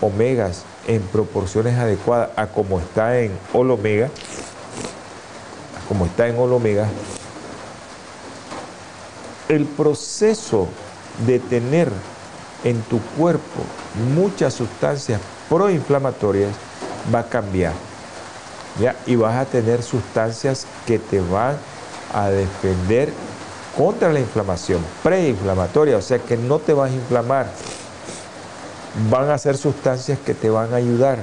omegas 0.00 0.64
en 0.86 1.02
proporciones 1.02 1.78
adecuadas 1.78 2.30
a 2.36 2.46
como 2.48 2.78
está 2.78 3.18
en 3.20 3.32
Omega, 3.52 4.10
como 5.94 6.06
está 6.06 6.26
en 6.26 6.36
Omega, 6.36 6.88
el 9.48 9.64
proceso 9.64 10.66
de 11.24 11.38
tener 11.38 11.88
en 12.64 12.82
tu 12.82 12.98
cuerpo 13.16 13.60
muchas 14.12 14.54
sustancias 14.54 15.20
proinflamatorias 15.48 16.50
va 17.14 17.20
a 17.20 17.28
cambiar. 17.28 17.74
¿ya? 18.80 18.96
Y 19.06 19.14
vas 19.14 19.36
a 19.36 19.44
tener 19.44 19.84
sustancias 19.84 20.66
que 20.84 20.98
te 20.98 21.20
van 21.20 21.56
a 22.12 22.28
defender 22.28 23.12
contra 23.78 24.12
la 24.12 24.18
inflamación 24.18 24.84
preinflamatoria, 25.04 25.96
o 25.96 26.02
sea 26.02 26.18
que 26.18 26.36
no 26.36 26.58
te 26.58 26.72
vas 26.72 26.90
a 26.90 26.94
inflamar. 26.94 27.46
Van 29.10 29.30
a 29.30 29.38
ser 29.38 29.56
sustancias 29.56 30.18
que 30.26 30.34
te 30.34 30.50
van 30.50 30.72
a 30.72 30.76
ayudar. 30.76 31.18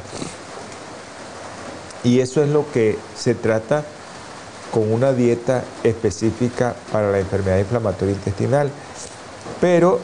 Y 2.05 2.21
eso 2.21 2.41
es 2.41 2.49
lo 2.49 2.71
que 2.71 2.97
se 3.17 3.35
trata 3.35 3.83
con 4.71 4.91
una 4.91 5.11
dieta 5.13 5.63
específica 5.83 6.75
para 6.91 7.11
la 7.11 7.19
enfermedad 7.19 7.59
inflamatoria 7.59 8.15
intestinal. 8.15 8.71
Pero 9.59 9.99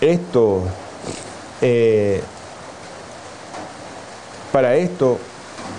esto, 0.00 0.62
eh, 1.62 2.22
para 4.52 4.76
esto, 4.76 5.18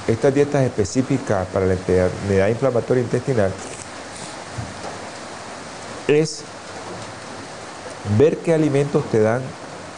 estas 0.08 0.34
dietas 0.34 0.64
específicas 0.64 1.46
para 1.48 1.66
la 1.66 1.74
enfermedad 1.74 2.48
inflamatoria 2.48 3.04
intestinal 3.04 3.52
es 6.08 6.42
ver 8.18 8.38
qué 8.38 8.54
alimentos 8.54 9.04
te 9.12 9.20
dan 9.20 9.42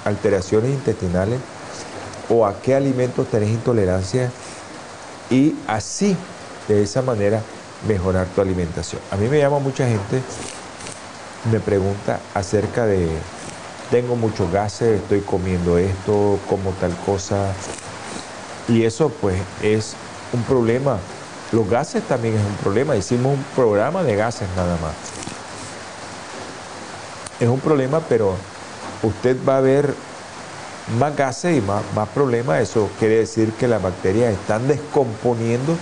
alteraciones 0.04 0.72
intestinales 0.72 1.40
o 2.30 2.46
a 2.46 2.60
qué 2.62 2.76
alimentos 2.76 3.28
tenés 3.28 3.50
intolerancia 3.50 4.32
y 5.30 5.56
así, 5.68 6.16
de 6.76 6.84
esa 6.84 7.02
manera, 7.02 7.42
mejorar 7.88 8.28
tu 8.28 8.40
alimentación. 8.40 9.02
A 9.12 9.18
mí 9.18 9.28
me 9.28 9.40
llama 9.40 9.60
mucha 9.60 9.86
gente, 9.86 10.22
me 11.52 11.60
pregunta 11.60 12.20
acerca 12.34 12.86
de, 12.86 13.10
tengo 13.92 14.16
muchos 14.16 14.50
gases, 14.52 15.02
estoy 15.02 15.20
comiendo 15.20 15.78
esto, 15.78 16.40
como 16.48 16.72
tal 16.72 16.96
cosa, 17.06 17.52
y 18.70 18.84
eso 18.84 19.10
pues 19.10 19.36
es 19.62 19.96
un 20.32 20.44
problema. 20.44 20.98
Los 21.52 21.70
gases 21.70 22.04
también 22.04 22.36
es 22.36 22.46
un 22.46 22.56
problema, 22.56 22.96
hicimos 22.96 23.34
un 23.34 23.44
programa 23.56 24.04
de 24.04 24.16
gases 24.16 24.48
nada 24.56 24.78
más 24.78 25.20
es 27.40 27.48
un 27.48 27.60
problema, 27.60 28.02
pero 28.02 28.36
usted 29.02 29.38
va 29.48 29.58
a 29.58 29.62
ver 29.62 29.94
más 30.98 31.16
gases 31.16 31.58
y 31.58 31.62
más, 31.62 31.82
más 31.96 32.10
problemas. 32.10 32.62
Eso 32.62 32.90
quiere 33.00 33.18
decir 33.18 33.54
que 33.54 33.68
las 33.68 33.82
bacterias 33.82 34.34
están 34.34 34.68
descomponiendo 34.68 35.78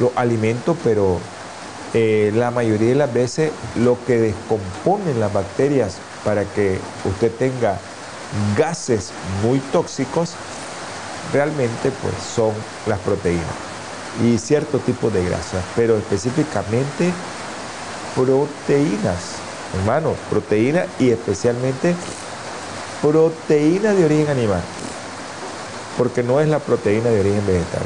los 0.00 0.10
alimentos, 0.16 0.76
pero 0.82 1.18
eh, 1.94 2.32
la 2.34 2.50
mayoría 2.50 2.88
de 2.88 2.94
las 2.96 3.12
veces 3.12 3.52
lo 3.76 3.96
que 4.06 4.18
descomponen 4.18 5.20
las 5.20 5.32
bacterias 5.32 5.98
para 6.24 6.44
que 6.44 6.78
usted 7.04 7.30
tenga 7.32 7.78
gases 8.56 9.12
muy 9.42 9.58
tóxicos 9.58 10.34
realmente 11.32 11.90
pues 12.02 12.14
son 12.34 12.52
las 12.86 12.98
proteínas 13.00 13.44
y 14.24 14.38
cierto 14.38 14.78
tipo 14.78 15.10
de 15.10 15.24
grasas, 15.24 15.62
pero 15.76 15.96
específicamente 15.96 17.12
proteínas 18.14 19.40
hermano, 19.78 20.14
proteína 20.28 20.86
y 20.98 21.10
especialmente 21.10 21.94
proteína 23.02 23.94
de 23.94 24.04
origen 24.04 24.28
animal. 24.28 24.62
Porque 25.96 26.22
no 26.22 26.40
es 26.40 26.48
la 26.48 26.58
proteína 26.58 27.10
de 27.10 27.20
origen 27.20 27.46
vegetal, 27.46 27.82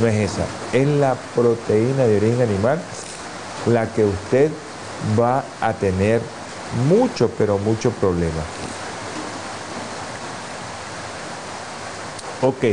no 0.00 0.06
es 0.06 0.30
esa, 0.30 0.44
es 0.72 0.86
la 0.86 1.14
proteína 1.34 2.04
de 2.04 2.18
origen 2.18 2.42
animal 2.42 2.80
la 3.66 3.86
que 3.92 4.04
usted 4.04 4.50
va 5.18 5.44
a 5.60 5.72
tener 5.72 6.20
mucho, 6.88 7.30
pero 7.36 7.58
mucho 7.58 7.90
problema. 7.90 8.42
Ok, 12.42 12.64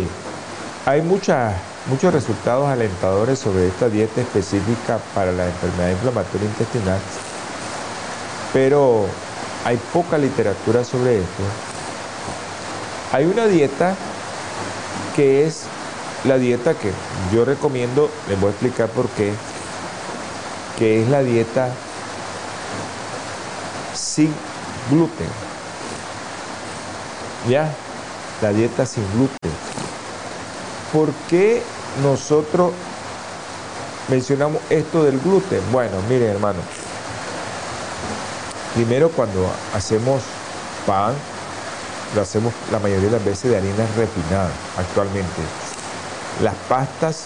hay 0.86 1.02
muchas, 1.02 1.56
muchos 1.88 2.14
resultados 2.14 2.70
alentadores 2.70 3.40
sobre 3.40 3.68
esta 3.68 3.90
dieta 3.90 4.22
específica 4.22 5.00
para 5.14 5.32
la 5.32 5.46
enfermedad 5.48 5.92
inflamatoria 5.92 6.48
intestinal 6.48 7.00
pero 8.54 9.06
hay 9.66 9.78
poca 9.94 10.18
literatura 10.18 10.84
sobre 10.84 11.20
esto. 11.20 11.44
Hay 13.14 13.26
una 13.26 13.46
dieta 13.46 13.96
que 15.16 15.46
es 15.46 15.64
la 16.26 16.38
dieta 16.38 16.74
que 16.74 16.92
yo 17.34 17.46
recomiendo, 17.46 18.10
les 18.28 18.40
voy 18.40 18.50
a 18.50 18.52
explicar 18.52 18.90
por 18.90 19.08
qué, 19.10 19.34
que 20.78 21.02
es 21.02 21.10
la 21.10 21.22
dieta 21.24 21.70
sin 23.94 24.34
gluten. 24.90 25.28
¿Ya? 27.50 27.74
La 28.42 28.52
dieta 28.52 28.86
sin 28.86 29.04
gluten. 29.14 29.52
¿Por 30.92 31.12
qué 31.30 31.62
nosotros 32.04 32.72
mencionamos 34.10 34.62
esto 34.70 35.04
del 35.04 35.20
gluten? 35.20 35.62
Bueno, 35.72 35.98
miren 36.10 36.30
hermano, 36.30 36.60
Primero 38.78 39.10
cuando 39.10 39.50
hacemos 39.74 40.22
pan, 40.86 41.16
lo 42.16 42.22
hacemos 42.22 42.54
la 42.72 42.78
mayoría 42.78 43.06
de 43.06 43.12
las 43.14 43.26
veces 43.26 43.50
de 43.50 43.58
harina 43.58 43.88
refinada 43.98 44.52
actualmente. 44.78 45.42
Las 46.42 46.56
pastas, 46.70 47.24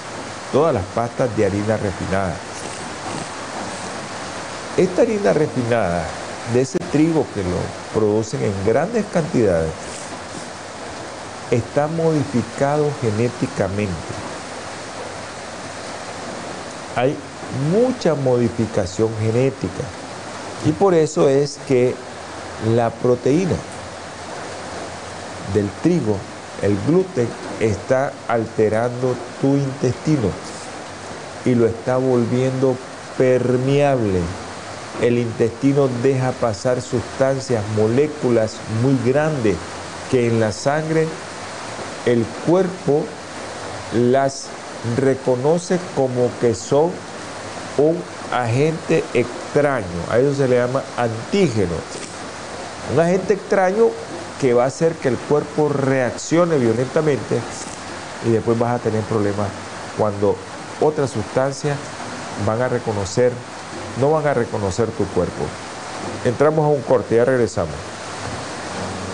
todas 0.51 0.73
las 0.73 0.85
pastas 0.95 1.35
de 1.35 1.45
harina 1.45 1.77
refinada. 1.77 2.33
Esta 4.77 5.01
harina 5.01 5.33
refinada, 5.33 6.05
de 6.53 6.61
ese 6.61 6.79
trigo 6.91 7.25
que 7.33 7.43
lo 7.43 7.57
producen 7.93 8.41
en 8.41 8.53
grandes 8.65 9.05
cantidades, 9.11 9.71
está 11.51 11.87
modificado 11.87 12.89
genéticamente. 13.01 13.91
Hay 16.95 17.15
mucha 17.71 18.15
modificación 18.15 19.09
genética. 19.19 19.83
Y 20.65 20.71
por 20.71 20.93
eso 20.93 21.27
es 21.27 21.59
que 21.67 21.95
la 22.75 22.89
proteína 22.89 23.55
del 25.53 25.69
trigo, 25.81 26.17
el 26.61 26.77
gluten, 26.87 27.27
está 27.59 28.13
alterando 28.27 29.15
tu 29.39 29.55
intestino 29.55 30.29
y 31.45 31.55
lo 31.55 31.67
está 31.67 31.97
volviendo 31.97 32.77
permeable. 33.17 34.19
El 35.01 35.17
intestino 35.17 35.89
deja 36.03 36.31
pasar 36.33 36.81
sustancias, 36.81 37.63
moléculas 37.75 38.57
muy 38.83 38.97
grandes 39.11 39.55
que 40.11 40.27
en 40.27 40.39
la 40.39 40.51
sangre 40.51 41.07
el 42.05 42.25
cuerpo 42.45 43.05
las 43.95 44.47
reconoce 44.97 45.79
como 45.95 46.29
que 46.39 46.53
son 46.53 46.91
un 47.77 47.97
agente 48.31 49.03
extraño, 49.13 49.85
a 50.09 50.19
eso 50.19 50.35
se 50.35 50.47
le 50.47 50.57
llama 50.57 50.83
antígeno. 50.97 51.75
Un 52.93 52.99
agente 52.99 53.33
extraño 53.33 53.89
que 54.41 54.55
va 54.55 54.63
a 54.63 54.67
hacer 54.67 54.93
que 54.93 55.07
el 55.07 55.17
cuerpo 55.17 55.69
reaccione 55.69 56.57
violentamente 56.57 57.39
y 58.27 58.31
después 58.31 58.57
vas 58.57 58.79
a 58.79 58.83
tener 58.83 59.03
problemas 59.03 59.47
cuando 59.99 60.35
otras 60.81 61.11
sustancias 61.11 61.77
van 62.43 62.59
a 62.59 62.67
reconocer, 62.67 63.31
no 63.99 64.09
van 64.09 64.25
a 64.25 64.33
reconocer 64.33 64.87
tu 64.87 65.05
cuerpo. 65.05 65.43
Entramos 66.25 66.65
a 66.65 66.69
un 66.69 66.81
corte, 66.81 67.17
ya 67.17 67.25
regresamos. 67.25 67.75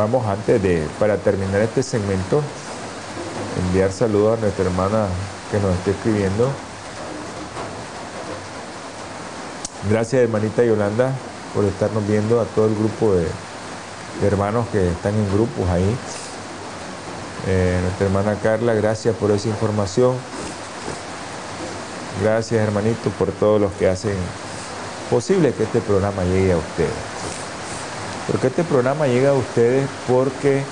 Vamos 0.00 0.26
antes 0.26 0.62
de, 0.62 0.82
para 0.98 1.18
terminar 1.18 1.60
este 1.60 1.82
segmento, 1.82 2.40
enviar 3.66 3.92
saludos 3.92 4.38
a 4.38 4.40
nuestra 4.40 4.64
hermana 4.64 5.08
que 5.50 5.58
nos 5.60 5.74
está 5.76 5.90
escribiendo. 5.90 6.48
Gracias 9.90 10.22
hermanita 10.22 10.64
Yolanda 10.64 11.12
por 11.54 11.66
estarnos 11.66 12.08
viendo, 12.08 12.40
a 12.40 12.46
todo 12.46 12.68
el 12.68 12.76
grupo 12.76 13.12
de, 13.12 13.26
hermanos 14.26 14.68
que 14.72 14.88
están 14.88 15.14
en 15.14 15.30
grupos 15.34 15.68
ahí. 15.68 15.94
Eh, 17.48 17.78
nuestra 17.82 18.06
hermana 18.06 18.38
Carla, 18.42 18.72
gracias 18.72 19.14
por 19.16 19.30
esa 19.32 19.48
información. 19.48 20.14
Gracias 22.22 22.58
hermanito 22.58 23.10
por 23.18 23.32
todos 23.32 23.60
los 23.60 23.72
que 23.72 23.86
hacen 23.86 24.16
posible 25.10 25.52
que 25.52 25.64
este 25.64 25.80
programa 25.82 26.24
llegue 26.24 26.54
a 26.54 26.56
ustedes. 26.56 27.09
Porque 28.30 28.46
este 28.46 28.64
programa 28.64 29.06
llega 29.06 29.30
a 29.30 29.34
ustedes 29.34 29.88
porque 30.06 30.62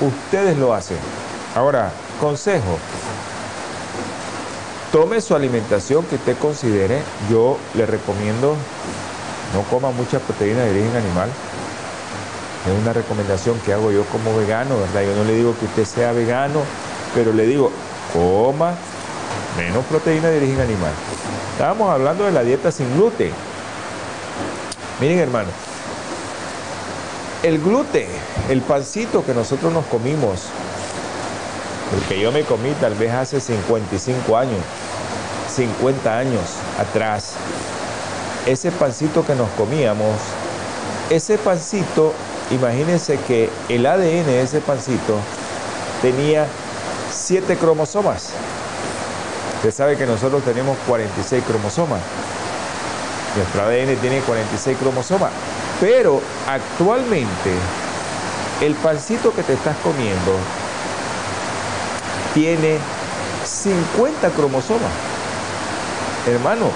ustedes 0.00 0.56
lo 0.56 0.72
hacen. 0.72 0.98
Ahora, 1.54 1.92
consejo. 2.20 2.78
Tome 4.92 5.20
su 5.20 5.34
alimentación 5.34 6.04
que 6.04 6.14
usted 6.14 6.38
considere. 6.38 7.02
Yo 7.30 7.58
le 7.74 7.86
recomiendo 7.86 8.56
no 9.54 9.62
coma 9.62 9.90
mucha 9.90 10.18
proteína 10.18 10.62
de 10.62 10.70
origen 10.70 10.96
animal. 10.96 11.28
Es 12.66 12.82
una 12.82 12.92
recomendación 12.92 13.58
que 13.60 13.72
hago 13.72 13.92
yo 13.92 14.04
como 14.06 14.36
vegano, 14.36 14.76
¿verdad? 14.78 15.02
Yo 15.02 15.14
no 15.16 15.24
le 15.24 15.34
digo 15.34 15.54
que 15.58 15.66
usted 15.66 15.84
sea 15.84 16.12
vegano, 16.12 16.60
pero 17.14 17.32
le 17.32 17.46
digo, 17.46 17.70
coma 18.12 18.74
menos 19.56 19.84
proteína 19.86 20.28
de 20.28 20.38
origen 20.38 20.60
animal. 20.60 20.92
Estábamos 21.52 21.90
hablando 21.90 22.24
de 22.24 22.32
la 22.32 22.42
dieta 22.42 22.72
sin 22.72 22.92
gluten. 22.94 23.30
Miren, 25.00 25.18
hermano, 25.20 25.48
el 27.46 27.60
gluten, 27.60 28.08
el 28.50 28.60
pancito 28.60 29.24
que 29.24 29.32
nosotros 29.32 29.72
nos 29.72 29.86
comimos, 29.86 30.46
el 31.94 32.02
que 32.08 32.20
yo 32.20 32.32
me 32.32 32.42
comí 32.42 32.72
tal 32.80 32.94
vez 32.94 33.12
hace 33.12 33.40
55 33.40 34.36
años, 34.36 34.58
50 35.54 36.18
años 36.18 36.42
atrás, 36.76 37.34
ese 38.46 38.72
pancito 38.72 39.24
que 39.24 39.36
nos 39.36 39.48
comíamos, 39.50 40.16
ese 41.08 41.38
pancito, 41.38 42.12
imagínense 42.50 43.16
que 43.28 43.48
el 43.68 43.86
ADN 43.86 44.26
de 44.26 44.42
ese 44.42 44.60
pancito 44.60 45.16
tenía 46.02 46.48
7 47.12 47.56
cromosomas. 47.58 48.30
Usted 49.58 49.70
sabe 49.72 49.96
que 49.96 50.04
nosotros 50.04 50.42
tenemos 50.42 50.76
46 50.88 51.44
cromosomas. 51.44 52.00
Nuestro 53.36 53.62
ADN 53.62 53.96
tiene 54.00 54.18
46 54.18 54.76
cromosomas. 54.78 55.30
Pero 55.80 56.22
actualmente 56.48 57.52
el 58.62 58.74
pancito 58.74 59.34
que 59.34 59.42
te 59.42 59.52
estás 59.52 59.76
comiendo 59.78 60.32
tiene 62.32 62.78
50 63.44 64.30
cromosomas. 64.30 64.90
Hermano, 66.26 66.70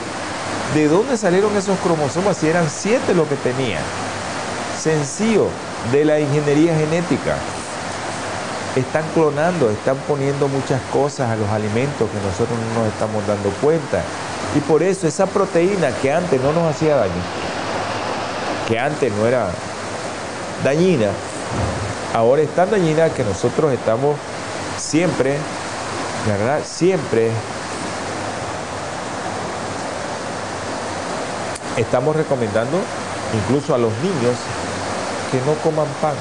¿de 0.75 0.89
dónde 0.89 1.17
salieron 1.17 1.57
esos 1.57 1.79
cromosomas 1.79 2.37
si 2.37 2.49
eran 2.49 2.69
7 2.69 3.15
lo 3.15 3.29
que 3.29 3.37
tenían? 3.37 3.83
Sencillo, 4.79 5.49
de 5.93 6.05
la 6.05 6.21
ingeniería 6.21 6.77
genética. 6.77 7.37
Están 8.77 9.03
clonando, 9.15 9.71
están 9.71 9.97
poniendo 10.07 10.47
muchas 10.47 10.81
cosas 10.93 11.31
a 11.31 11.37
los 11.37 11.49
alimentos 11.49 12.09
que 12.09 12.27
nosotros 12.27 12.57
no 12.75 12.83
nos 12.83 12.93
estamos 12.93 13.27
dando 13.27 13.51
cuenta. 13.61 14.03
Y 14.57 14.61
por 14.61 14.83
eso 14.83 15.09
esa 15.09 15.27
proteína 15.27 15.91
que 16.01 16.13
antes 16.13 16.41
no 16.41 16.53
nos 16.53 16.75
hacía 16.75 16.97
daño, 16.97 17.13
que 18.71 18.79
antes 18.79 19.13
no 19.13 19.27
era 19.27 19.49
dañina, 20.63 21.09
ahora 22.15 22.43
es 22.43 22.51
tan 22.55 22.71
dañina 22.71 23.09
que 23.09 23.25
nosotros 23.25 23.73
estamos 23.73 24.15
siempre, 24.79 25.37
¿verdad? 26.25 26.61
Siempre 26.65 27.33
estamos 31.77 32.15
recomendando 32.15 32.79
incluso 33.35 33.75
a 33.75 33.79
los 33.79 33.93
niños 33.99 34.37
que 35.33 35.39
no 35.39 35.55
coman 35.65 35.89
pan, 36.01 36.15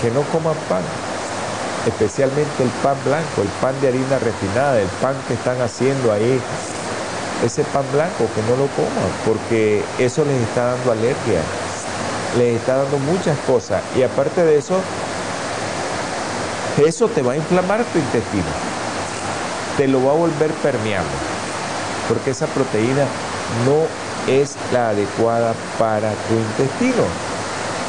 que 0.00 0.12
no 0.12 0.22
coman 0.22 0.54
pan, 0.68 0.82
especialmente 1.88 2.62
el 2.62 2.70
pan 2.84 2.96
blanco, 3.04 3.42
el 3.42 3.48
pan 3.60 3.74
de 3.80 3.88
harina 3.88 4.20
refinada, 4.20 4.80
el 4.80 4.88
pan 5.02 5.16
que 5.26 5.34
están 5.34 5.60
haciendo 5.60 6.12
ahí 6.12 6.40
ese 7.42 7.64
pan 7.64 7.84
blanco, 7.92 8.28
que 8.34 8.42
no 8.42 8.56
lo 8.56 8.66
coman, 8.68 9.10
porque 9.24 9.82
eso 9.98 10.24
les 10.24 10.40
está 10.42 10.76
dando 10.76 10.92
alergia, 10.92 11.40
les 12.38 12.60
está 12.60 12.76
dando 12.76 12.98
muchas 12.98 13.38
cosas. 13.40 13.82
Y 13.96 14.02
aparte 14.02 14.44
de 14.44 14.56
eso, 14.56 14.80
eso 16.84 17.08
te 17.08 17.22
va 17.22 17.32
a 17.32 17.36
inflamar 17.36 17.84
tu 17.84 17.98
intestino, 17.98 18.44
te 19.76 19.88
lo 19.88 20.04
va 20.04 20.12
a 20.12 20.14
volver 20.14 20.50
permeable, 20.54 21.10
porque 22.08 22.30
esa 22.30 22.46
proteína 22.46 23.04
no 23.66 23.86
es 24.32 24.56
la 24.72 24.90
adecuada 24.90 25.54
para 25.78 26.10
tu 26.10 26.34
intestino. 26.34 27.04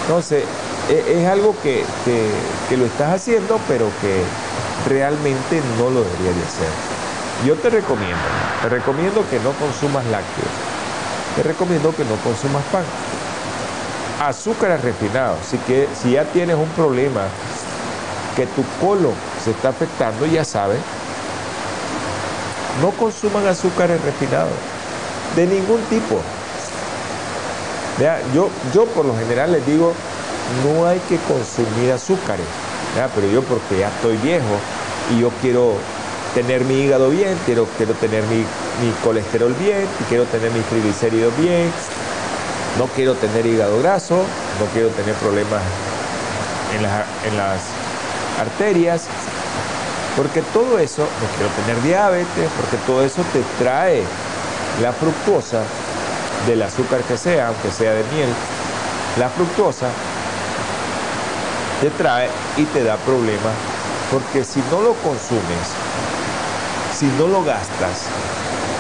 Entonces, 0.02 0.44
e, 0.90 1.22
es 1.22 1.28
algo 1.28 1.56
que, 1.64 1.84
que 2.04 2.78
lo 2.78 2.86
estás 2.86 3.14
haciendo, 3.14 3.60
pero 3.68 3.90
que 4.02 4.24
realmente 4.88 5.62
no 5.78 5.90
lo 5.90 6.04
deberías 6.04 6.36
de 6.36 6.44
hacer. 6.44 6.70
Yo 7.46 7.56
te 7.56 7.70
recomiendo, 7.70 8.16
te 8.66 8.70
recomiendo 8.70 9.24
que 9.30 9.40
no 9.42 9.52
consumas 9.52 10.04
lácteos, 10.08 10.50
te 11.36 11.44
recomiendo 11.44 11.96
que 11.96 12.04
no 12.04 12.16
consumas 12.16 12.64
pan. 12.72 12.84
Azúcares 14.20 14.82
refinados, 14.82 15.38
si, 15.46 15.60
que, 15.60 15.88
si 15.94 16.14
ya 16.14 16.26
tienes 16.26 16.56
un 16.56 16.70
problema 16.70 17.28
que 18.36 18.48
tu 18.48 18.64
colon 18.82 19.14
se 19.44 19.52
está 19.52 19.70
afectando, 19.70 20.26
ya 20.26 20.44
sabes, 20.44 20.80
no 22.82 22.90
consuman 22.90 23.46
azúcares 23.46 24.02
refinados, 24.02 24.58
de 25.36 25.46
ningún 25.46 25.82
tipo. 25.84 26.20
yo, 28.34 28.50
yo 28.74 28.88
por 28.88 29.06
lo 29.06 29.16
general 29.16 29.52
les 29.52 29.64
digo, 29.68 29.94
no 30.64 30.88
hay 30.88 30.98
que 31.02 31.20
consumir 31.20 31.92
azúcares, 31.92 32.48
pero 33.14 33.28
yo 33.28 33.44
porque 33.44 33.78
ya 33.78 33.90
estoy 33.90 34.18
viejo 34.18 34.58
y 35.14 35.20
yo 35.20 35.30
quiero 35.40 35.76
tener 36.36 36.66
mi 36.66 36.82
hígado 36.82 37.10
bien, 37.10 37.36
quiero, 37.46 37.66
quiero 37.78 37.94
tener 37.94 38.22
mi, 38.26 38.46
colesterol 39.04 39.56
bien, 39.58 39.88
quiero 40.10 40.26
tener 40.26 40.52
mis 40.52 40.66
triglicéridos 40.66 41.36
bien, 41.38 41.72
no 42.78 42.88
quiero 42.88 43.16
tener 43.16 43.46
hígado 43.46 43.82
graso, 43.82 44.18
no 44.60 44.66
quiero 44.74 44.90
tener 44.90 45.16
problemas 45.16 45.62
en, 46.74 46.82
en 47.32 47.38
las 47.38 47.62
arterias, 48.38 49.08
porque 50.18 50.42
todo 50.42 50.78
eso, 50.78 51.04
no 51.04 51.28
quiero 51.38 51.52
tener 51.54 51.82
diabetes, 51.84 52.50
porque 52.58 52.78
todo 52.86 53.04
eso 53.04 53.24
te 53.32 53.42
trae 53.58 54.04
la 54.82 54.92
fructosa 54.92 55.64
del 56.46 56.62
azúcar 56.62 57.02
que 57.04 57.18
sea, 57.18 57.48
aunque 57.48 57.72
sea 57.72 57.94
de 57.94 58.04
miel, 58.14 58.30
la 59.18 59.30
fructosa 59.30 59.88
te 61.80 61.90
trae 61.92 62.30
y 62.58 62.66
te 62.66 62.84
da 62.84 62.98
problemas, 62.98 63.54
porque 64.12 64.44
si 64.44 64.60
no 64.70 64.82
lo 64.82 64.94
consumes, 64.96 65.76
si 66.98 67.06
no 67.18 67.28
lo 67.28 67.44
gastas, 67.44 68.06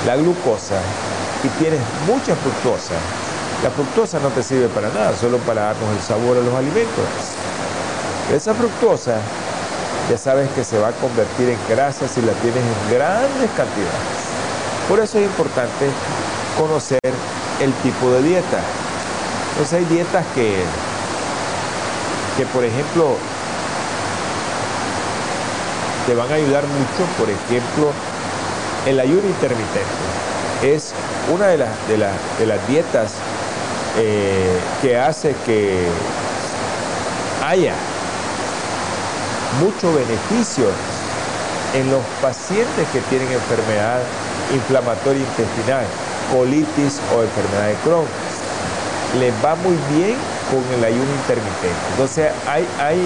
la 0.05 0.16
glucosa, 0.16 0.80
y 1.43 1.49
tienes 1.59 1.82
mucha 2.07 2.36
fructosa, 2.36 2.95
la 3.63 3.70
fructosa 3.70 4.20
no 4.20 4.30
te 4.30 4.41
sirve 4.41 4.68
para 4.70 4.89
nada, 4.89 5.16
solo 5.16 5.38
para 5.39 5.63
darnos 5.63 5.95
el 5.95 6.01
sabor 6.01 6.38
a 6.38 6.41
los 6.41 6.53
alimentos. 6.53 7.05
Esa 8.34 8.53
fructosa 8.53 9.18
ya 10.09 10.18
sabes 10.18 10.49
que 10.51 10.63
se 10.63 10.80
va 10.80 10.89
a 10.89 10.91
convertir 10.93 11.49
en 11.49 11.59
grasa 11.70 12.07
si 12.07 12.22
la 12.22 12.32
tienes 12.34 12.63
en 12.63 12.95
grandes 12.95 13.49
cantidades. 13.51 14.16
Por 14.88 14.99
eso 14.99 15.18
es 15.20 15.26
importante 15.26 15.89
conocer 16.57 16.99
el 17.59 17.74
tipo 17.84 18.11
de 18.11 18.22
dieta. 18.22 18.61
Entonces 19.51 19.74
hay 19.74 19.86
dietas 19.86 20.26
que, 20.36 20.63
que 22.38 22.45
por 22.47 22.63
ejemplo, 22.63 23.18
te 26.06 26.14
van 26.14 26.32
a 26.32 26.36
ayudar 26.36 26.64
mucho, 26.68 27.03
por 27.18 27.30
ejemplo, 27.30 27.91
el 28.86 28.99
ayuno 28.99 29.28
intermitente. 29.28 29.84
Es 30.64 30.93
una 31.34 31.47
de, 31.47 31.58
las, 31.58 31.70
de, 31.88 32.45
las 32.45 32.68
dietas 32.68 33.14
eh, 33.97 34.60
que 34.82 34.97
hace 34.97 35.36
que 35.45 35.88
haya 37.45 37.74
mucho 39.60 39.93
beneficio 39.93 40.66
en 41.74 41.91
los 41.91 42.03
pacientes 42.22 42.88
que 42.93 42.99
tienen 43.01 43.32
enfermedad 43.32 43.99
inflamatoria 44.53 45.22
intestinal, 45.22 45.86
colitis 46.32 47.01
o 47.16 47.24
enfermedad 47.24 47.68
de 47.68 47.76
Crohn. 47.84 48.06
Les 49.20 49.34
va 49.43 49.56
muy 49.56 49.78
bien 49.95 50.16
con 50.51 50.64
el 50.78 50.84
ayuno 50.84 51.12
intermitente. 51.22 51.78
Entonces 51.91 52.32
hay, 52.47 52.68
hay, 52.80 53.01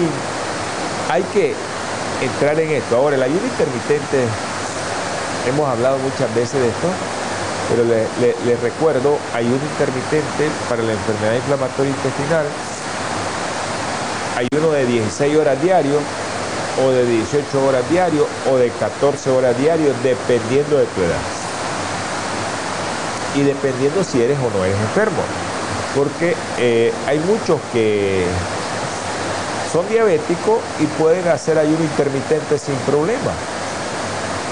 hay 1.10 1.22
que 1.34 1.54
entrar 2.20 2.58
en 2.60 2.70
esto. 2.70 2.96
Ahora, 2.96 3.16
el 3.16 3.22
ayuno 3.22 3.44
intermitente, 3.44 4.24
hemos 5.48 5.68
hablado 5.68 5.98
muchas 5.98 6.32
veces 6.34 6.60
de 6.60 6.68
esto, 6.68 6.88
pero 7.70 7.84
les 7.84 8.60
recuerdo, 8.60 9.16
ayuno 9.34 9.56
intermitente 9.56 10.48
para 10.68 10.82
la 10.82 10.92
enfermedad 10.92 11.34
inflamatoria 11.36 11.90
intestinal, 11.90 12.46
ayuno 14.36 14.72
de 14.72 14.86
16 14.86 15.36
horas 15.36 15.62
diario, 15.62 15.98
o 16.84 16.90
de 16.90 17.06
18 17.06 17.66
horas 17.66 17.88
diario, 17.90 18.26
o 18.50 18.56
de 18.56 18.70
14 18.70 19.30
horas 19.30 19.56
diario, 19.58 19.92
dependiendo 20.02 20.78
de 20.78 20.86
tu 20.86 21.02
edad. 21.02 21.20
Y 23.36 23.42
dependiendo 23.42 24.02
si 24.02 24.20
eres 24.22 24.38
o 24.38 24.50
no 24.56 24.64
eres 24.64 24.78
enfermo. 24.80 25.22
Porque 25.94 26.34
eh, 26.58 26.92
hay 27.06 27.18
muchos 27.20 27.60
que 27.72 28.24
son 29.72 29.88
diabéticos 29.88 30.60
y 30.80 30.86
pueden 31.00 31.26
hacer 31.28 31.58
ayuno 31.58 31.82
intermitente 31.82 32.58
sin 32.58 32.74
problema. 32.86 33.32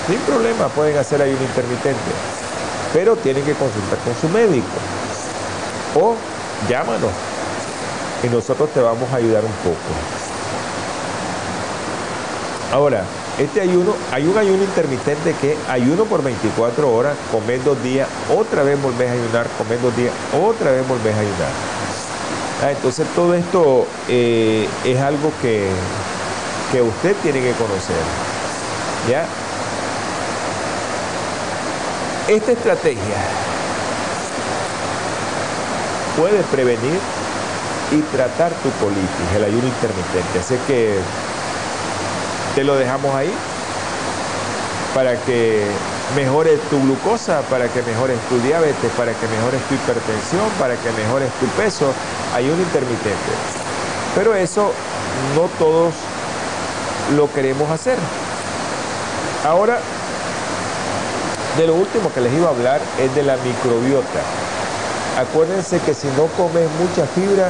Sin 0.06 0.18
problema 0.20 0.68
pueden 0.68 0.96
hacer 0.96 1.20
ayuno 1.20 1.42
intermitente. 1.42 2.10
Pero 2.92 3.16
tienen 3.16 3.44
que 3.44 3.54
consultar 3.54 3.98
con 3.98 4.14
su 4.14 4.28
médico. 4.28 4.66
O 5.94 6.14
llámanos 6.68 7.10
y 8.22 8.28
nosotros 8.28 8.70
te 8.70 8.80
vamos 8.80 9.12
a 9.12 9.16
ayudar 9.16 9.44
un 9.44 9.52
poco. 9.52 9.76
Ahora, 12.72 13.04
este 13.38 13.60
ayuno, 13.60 13.94
hay 14.12 14.26
un 14.26 14.36
ayuno 14.36 14.62
intermitente 14.62 15.34
que 15.40 15.56
ayuno 15.68 16.04
por 16.04 16.22
24 16.22 16.92
horas, 16.92 17.16
comer 17.32 17.62
dos 17.64 17.82
días, 17.82 18.08
otra 18.28 18.62
vez 18.62 18.80
volvés 18.82 19.08
a 19.08 19.12
ayunar, 19.12 19.46
comer 19.56 19.80
dos 19.80 19.96
días, 19.96 20.12
otra 20.34 20.72
vez 20.72 20.86
volvés 20.86 21.14
a 21.14 21.20
ayunar. 21.20 21.77
Ah, 22.62 22.72
entonces 22.72 23.06
todo 23.14 23.34
esto 23.34 23.86
eh, 24.08 24.68
es 24.84 25.00
algo 25.00 25.32
que, 25.40 25.68
que 26.72 26.82
usted 26.82 27.14
tiene 27.22 27.40
que 27.40 27.52
conocer. 27.52 27.96
¿Ya? 29.08 29.26
Esta 32.26 32.52
estrategia 32.52 33.16
puede 36.16 36.42
prevenir 36.44 36.98
y 37.92 38.00
tratar 38.14 38.52
tu 38.54 38.70
colitis, 38.84 39.36
el 39.36 39.44
ayuno 39.44 39.66
intermitente. 39.66 40.38
Así 40.40 40.56
que 40.66 40.98
te 42.54 42.64
lo 42.64 42.76
dejamos 42.76 43.14
ahí 43.14 43.32
para 44.94 45.16
que 45.20 45.64
mejores 46.16 46.60
tu 46.70 46.80
glucosa, 46.80 47.40
para 47.42 47.68
que 47.68 47.82
mejores 47.82 48.18
tu 48.28 48.38
diabetes, 48.40 48.90
para 48.96 49.12
que 49.12 49.26
mejores 49.28 49.60
tu 49.68 49.74
hipertensión, 49.74 50.48
para 50.58 50.74
que 50.76 50.90
mejores 50.92 51.30
tu 51.40 51.46
peso, 51.60 51.92
ayuno 52.34 52.62
intermitente. 52.62 53.32
Pero 54.14 54.34
eso 54.34 54.72
no 55.34 55.42
todos 55.58 55.94
lo 57.16 57.32
queremos 57.32 57.70
hacer. 57.70 57.96
Ahora, 59.46 59.78
de 61.56 61.66
lo 61.66 61.74
último 61.74 62.12
que 62.12 62.20
les 62.20 62.32
iba 62.32 62.48
a 62.48 62.50
hablar 62.50 62.80
es 63.00 63.14
de 63.14 63.22
la 63.22 63.36
microbiota. 63.36 64.20
Acuérdense 65.18 65.80
que 65.80 65.94
si 65.94 66.06
no 66.16 66.26
comes 66.36 66.68
mucha 66.78 67.06
fibra, 67.14 67.48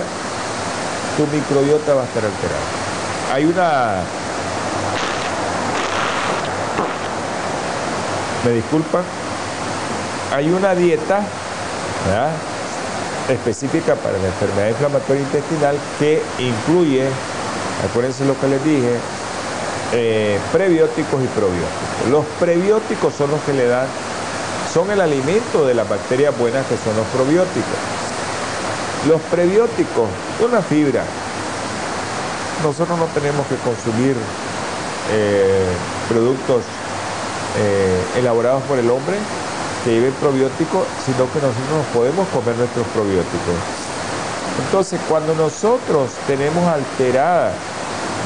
tu 1.16 1.26
microbiota 1.34 1.94
va 1.94 2.02
a 2.02 2.04
estar 2.04 2.24
alterada. 2.24 3.34
Hay 3.34 3.44
una... 3.44 4.02
Me 8.44 8.52
disculpan. 8.52 9.02
Hay 10.32 10.50
una 10.50 10.74
dieta, 10.74 11.22
específica 13.28 13.94
para 13.96 14.18
la 14.18 14.26
enfermedad 14.26 14.68
inflamatoria 14.68 15.22
intestinal 15.22 15.76
que 15.98 16.22
incluye, 16.38 17.08
acuérdense 17.88 18.24
lo 18.24 18.38
que 18.40 18.48
les 18.48 18.64
dije, 18.64 18.96
eh, 19.92 20.38
prebióticos 20.52 21.22
y 21.22 21.26
probióticos. 21.26 22.10
Los 22.10 22.24
prebióticos 22.38 23.14
son 23.14 23.30
los 23.30 23.40
que 23.42 23.52
le 23.52 23.66
dan, 23.66 23.86
son 24.72 24.90
el 24.90 25.00
alimento 25.00 25.66
de 25.66 25.74
las 25.74 25.88
bacterias 25.88 26.36
buenas 26.38 26.66
que 26.66 26.76
son 26.76 26.96
los 26.96 27.06
probióticos. 27.08 27.78
Los 29.08 29.20
prebióticos, 29.22 30.08
una 30.40 30.62
fibra. 30.62 31.04
Nosotros 32.62 32.98
no 32.98 33.06
tenemos 33.06 33.46
que 33.46 33.56
consumir 33.56 34.16
eh, 35.12 35.64
productos 36.08 36.64
eh, 37.58 38.18
elaborados 38.18 38.62
por 38.64 38.78
el 38.78 38.88
hombre, 38.90 39.16
que 39.84 39.90
lleven 39.92 40.12
probióticos, 40.14 40.86
sino 41.04 41.30
que 41.32 41.40
nosotros 41.40 41.86
podemos 41.92 42.28
comer 42.28 42.56
nuestros 42.56 42.86
probióticos. 42.88 43.56
Entonces, 44.64 45.00
cuando 45.08 45.34
nosotros 45.34 46.10
tenemos 46.26 46.66
alterada 46.66 47.52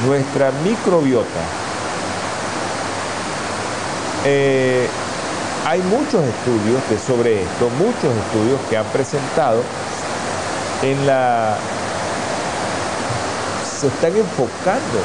nuestra 0.05 0.51
microbiota, 0.63 1.41
eh, 4.25 4.87
hay 5.65 5.81
muchos 5.83 6.23
estudios 6.25 6.81
sobre 7.05 7.43
esto, 7.43 7.69
muchos 7.77 8.11
estudios 8.25 8.59
que 8.69 8.77
han 8.77 8.85
presentado 8.87 9.61
en 10.81 11.05
la... 11.07 11.55
se 13.79 13.87
están 13.87 14.15
enfocando 14.15 14.99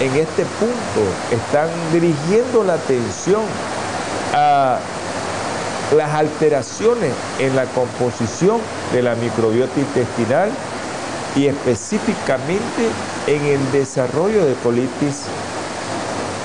en 0.00 0.14
este 0.16 0.44
punto, 0.44 1.10
están 1.30 1.68
dirigiendo 1.92 2.62
la 2.64 2.74
atención 2.74 3.42
a 4.34 4.78
las 5.96 6.14
alteraciones 6.14 7.12
en 7.38 7.56
la 7.56 7.64
composición 7.66 8.60
de 8.92 9.02
la 9.02 9.14
microbiota 9.14 9.78
intestinal 9.78 10.50
y 11.34 11.46
específicamente 11.46 12.90
en 13.26 13.44
el 13.44 13.72
desarrollo 13.72 14.44
de 14.44 14.54
colitis 14.54 15.22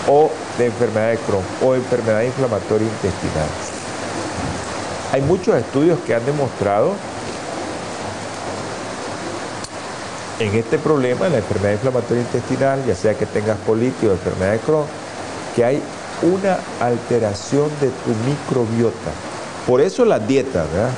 o 0.08 0.32
de 0.58 0.68
enfermedad 0.68 1.12
de 1.12 1.18
Crohn 1.18 1.44
o 1.64 1.76
enfermedad 1.76 2.22
inflamatoria 2.22 2.88
intestinal. 2.88 3.48
Hay 5.12 5.22
muchos 5.22 5.56
estudios 5.56 6.00
que 6.06 6.16
han 6.16 6.26
demostrado 6.26 6.94
en 10.42 10.56
este 10.56 10.80
problema, 10.80 11.28
en 11.28 11.34
la 11.34 11.38
enfermedad 11.38 11.74
inflamatoria 11.74 12.24
intestinal, 12.24 12.84
ya 12.86 12.96
sea 12.96 13.14
que 13.14 13.26
tengas 13.28 13.58
colitis 13.60 14.10
o 14.10 14.12
enfermedad 14.12 14.54
de 14.54 14.60
Crohn, 14.60 14.86
que 15.56 15.64
hay 15.64 15.82
una 16.24 16.58
alteración 16.80 17.70
de 17.80 17.90
tu 17.90 18.10
microbiota. 18.28 19.12
Por 19.68 19.82
eso 19.82 20.04
las 20.04 20.28
dietas, 20.28 20.66
¿verdad? 20.72 20.90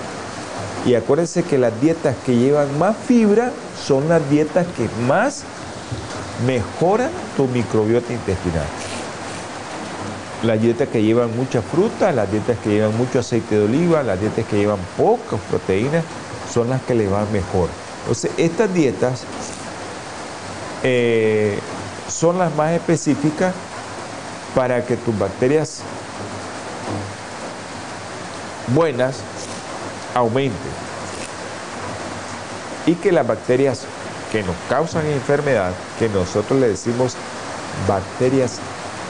Y 0.85 0.95
acuérdense 0.95 1.43
que 1.43 1.57
las 1.57 1.79
dietas 1.81 2.15
que 2.25 2.35
llevan 2.35 2.77
más 2.79 2.95
fibra 2.95 3.51
son 3.85 4.07
las 4.07 4.29
dietas 4.29 4.65
que 4.77 4.87
más 5.07 5.43
mejoran 6.45 7.09
tu 7.35 7.47
microbiota 7.47 8.13
intestinal. 8.13 8.65
Las 10.43 10.61
dietas 10.61 10.89
que 10.89 11.01
llevan 11.01 11.35
mucha 11.35 11.61
fruta, 11.61 12.11
las 12.11 12.29
dietas 12.31 12.57
que 12.63 12.69
llevan 12.69 12.97
mucho 12.97 13.19
aceite 13.19 13.57
de 13.57 13.65
oliva, 13.65 14.03
las 14.03 14.19
dietas 14.19 14.45
que 14.45 14.57
llevan 14.57 14.79
pocas 14.97 15.39
proteínas, 15.49 16.03
son 16.53 16.69
las 16.69 16.81
que 16.81 16.95
le 16.95 17.07
van 17.07 17.31
mejor. 17.31 17.69
Entonces, 18.03 18.31
estas 18.37 18.73
dietas 18.73 19.21
eh, 20.83 21.57
son 22.09 22.37
las 22.37 22.53
más 22.55 22.73
específicas 22.73 23.53
para 24.53 24.85
que 24.85 24.97
tus 24.97 25.17
bacterias 25.17 25.79
buenas 28.67 29.15
aumenten 30.13 30.71
y 32.85 32.95
que 32.95 33.13
las 33.13 33.25
bacterias 33.25 33.85
que 34.31 34.43
nos 34.43 34.55
causan 34.67 35.05
enfermedad, 35.07 35.71
que 35.97 36.09
nosotros 36.09 36.59
le 36.59 36.67
decimos 36.69 37.15
bacterias 37.87 38.59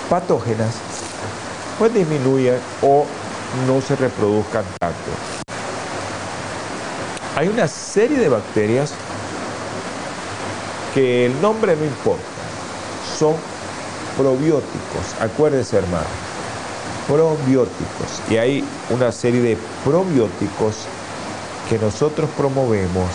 patógenas, 0.10 0.76
pues 1.80 1.94
disminuyan 1.94 2.60
o 2.82 3.06
no 3.68 3.82
se 3.82 3.96
reproduzcan 3.96 4.66
tanto. 4.80 5.43
Hay 7.36 7.48
una 7.48 7.68
serie 7.68 8.20
de 8.20 8.30
bacterias 8.30 8.94
que 10.94 11.26
el 11.26 11.42
nombre 11.42 11.76
no 11.76 11.84
importa, 11.84 12.22
son 13.18 13.36
probióticos, 14.16 15.20
acuérdense 15.20 15.78
hermano. 15.78 16.06
probióticos. 17.08 18.22
Y 18.30 18.38
hay 18.38 18.64
una 18.92 19.12
serie 19.12 19.42
de 19.42 19.58
probióticos 19.84 20.86
que 21.68 21.80
nosotros 21.80 22.30
promovemos 22.38 23.10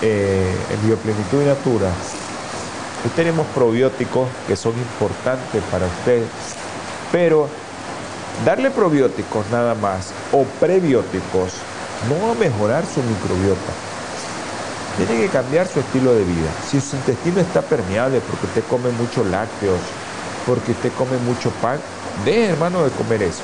eh, 0.00 0.56
en 0.72 0.86
Bioplenitud 0.86 1.42
y 1.42 1.46
Natura. 1.46 1.90
Y 3.04 3.08
tenemos 3.10 3.46
probióticos 3.48 4.26
que 4.48 4.56
son 4.56 4.72
importantes 4.72 5.62
para 5.70 5.84
usted, 5.86 6.22
pero 7.12 7.46
darle 8.46 8.70
probióticos 8.70 9.44
nada 9.50 9.74
más 9.74 10.12
o 10.32 10.44
prebióticos 10.58 11.52
no 12.08 12.26
va 12.26 12.32
a 12.32 12.34
mejorar 12.34 12.84
su 12.86 13.02
microbiota. 13.02 13.72
Tiene 14.96 15.22
que 15.22 15.28
cambiar 15.28 15.66
su 15.66 15.80
estilo 15.80 16.14
de 16.14 16.24
vida. 16.24 16.50
Si 16.68 16.80
su 16.80 16.96
intestino 16.96 17.40
está 17.40 17.62
permeable 17.62 18.20
porque 18.20 18.46
usted 18.46 18.64
come 18.68 18.90
muchos 18.90 19.26
lácteos, 19.26 19.78
porque 20.46 20.72
usted 20.72 20.92
come 20.98 21.16
mucho 21.18 21.50
pan, 21.62 21.78
deje 22.24 22.50
hermano 22.50 22.84
de 22.84 22.90
comer 22.90 23.22
eso. 23.22 23.42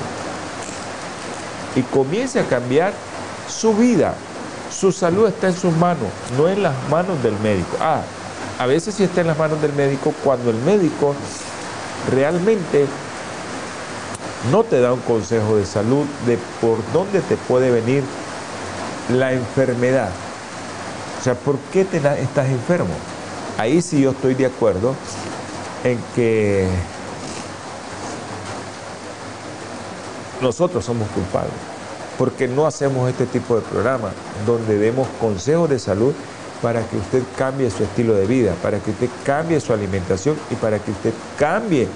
Y 1.75 1.81
comience 1.83 2.39
a 2.39 2.45
cambiar 2.45 2.93
su 3.47 3.73
vida. 3.73 4.13
Su 4.71 4.91
salud 4.91 5.27
está 5.27 5.47
en 5.47 5.55
sus 5.55 5.75
manos, 5.75 6.07
no 6.37 6.47
en 6.47 6.61
las 6.61 6.73
manos 6.89 7.21
del 7.23 7.37
médico. 7.39 7.77
Ah, 7.81 8.01
a 8.59 8.65
veces 8.65 8.93
sí 8.95 9.03
está 9.03 9.21
en 9.21 9.27
las 9.27 9.37
manos 9.37 9.61
del 9.61 9.73
médico 9.73 10.13
cuando 10.23 10.51
el 10.51 10.57
médico 10.57 11.15
realmente 12.11 12.85
no 14.51 14.63
te 14.63 14.79
da 14.79 14.93
un 14.93 15.01
consejo 15.01 15.57
de 15.57 15.65
salud 15.65 16.05
de 16.25 16.37
por 16.61 16.77
dónde 16.93 17.21
te 17.21 17.35
puede 17.35 17.71
venir 17.71 18.03
la 19.09 19.33
enfermedad. 19.33 20.09
O 21.19 21.23
sea, 21.23 21.35
¿por 21.35 21.57
qué 21.71 21.83
te 21.85 21.97
estás 21.97 22.47
enfermo? 22.49 22.93
Ahí 23.57 23.81
sí 23.81 24.01
yo 24.01 24.11
estoy 24.11 24.35
de 24.35 24.45
acuerdo 24.45 24.95
en 25.83 25.99
que 26.15 26.67
nosotros 30.41 30.85
somos 30.85 31.09
culpables, 31.09 31.51
porque 32.17 32.47
no 32.47 32.65
hacemos 32.65 33.09
este 33.09 33.25
tipo 33.25 33.55
de 33.55 33.61
programa 33.61 34.11
donde 34.45 34.77
demos 34.77 35.07
consejos 35.19 35.69
de 35.69 35.79
salud 35.79 36.13
para 36.61 36.81
que 36.87 36.97
usted 36.97 37.23
cambie 37.37 37.69
su 37.69 37.83
estilo 37.83 38.13
de 38.13 38.25
vida, 38.25 38.53
para 38.61 38.79
que 38.79 38.91
usted 38.91 39.09
cambie 39.25 39.59
su 39.59 39.73
alimentación 39.73 40.37
y 40.49 40.55
para 40.55 40.79
que 40.79 40.91
usted 40.91 41.13
cambie 41.37 41.87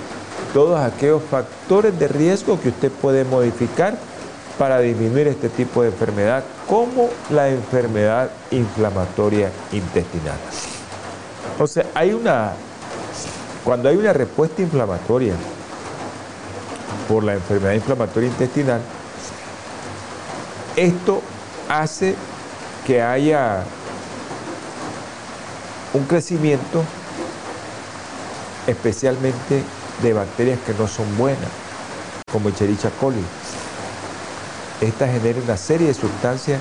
todos 0.53 0.80
aquellos 0.80 1.22
factores 1.30 1.97
de 1.97 2.07
riesgo 2.07 2.59
que 2.59 2.70
usted 2.70 2.91
puede 2.91 3.24
modificar 3.24 3.97
para 4.58 4.80
disminuir 4.80 5.28
este 5.28 5.49
tipo 5.49 5.82
de 5.82 5.89
enfermedad, 5.89 6.43
como 6.68 7.10
la 7.30 7.49
enfermedad 7.49 8.30
inflamatoria 8.51 9.51
intestinal. 9.72 10.38
O 11.60 11.68
sea, 11.68 11.86
hay 11.93 12.14
una, 12.14 12.54
cuando 13.64 13.89
hay 13.89 13.97
una 13.97 14.14
respuesta 14.14 14.62
inflamatoria 14.62 15.34
por 17.08 17.24
la 17.24 17.34
enfermedad 17.34 17.74
inflamatoria 17.74 18.30
intestinal, 18.30 18.82
esto 20.76 21.22
hace 21.70 22.16
que 22.86 23.01
haya 23.01 23.64
un 25.93 26.06
crecimiento 26.06 26.84
especialmente 28.68 29.64
de 30.01 30.14
bacterias 30.14 30.60
que 30.66 30.74
no 30.74 30.88
son 30.88 31.18
buenas, 31.18 31.49
como 32.32 32.49
Echerichia 32.49 32.89
coli. 32.99 33.24
Esta 34.84 35.08
genera 35.08 35.40
una 35.42 35.58
serie 35.58 35.88
de 35.88 35.94
sustancias 35.94 36.60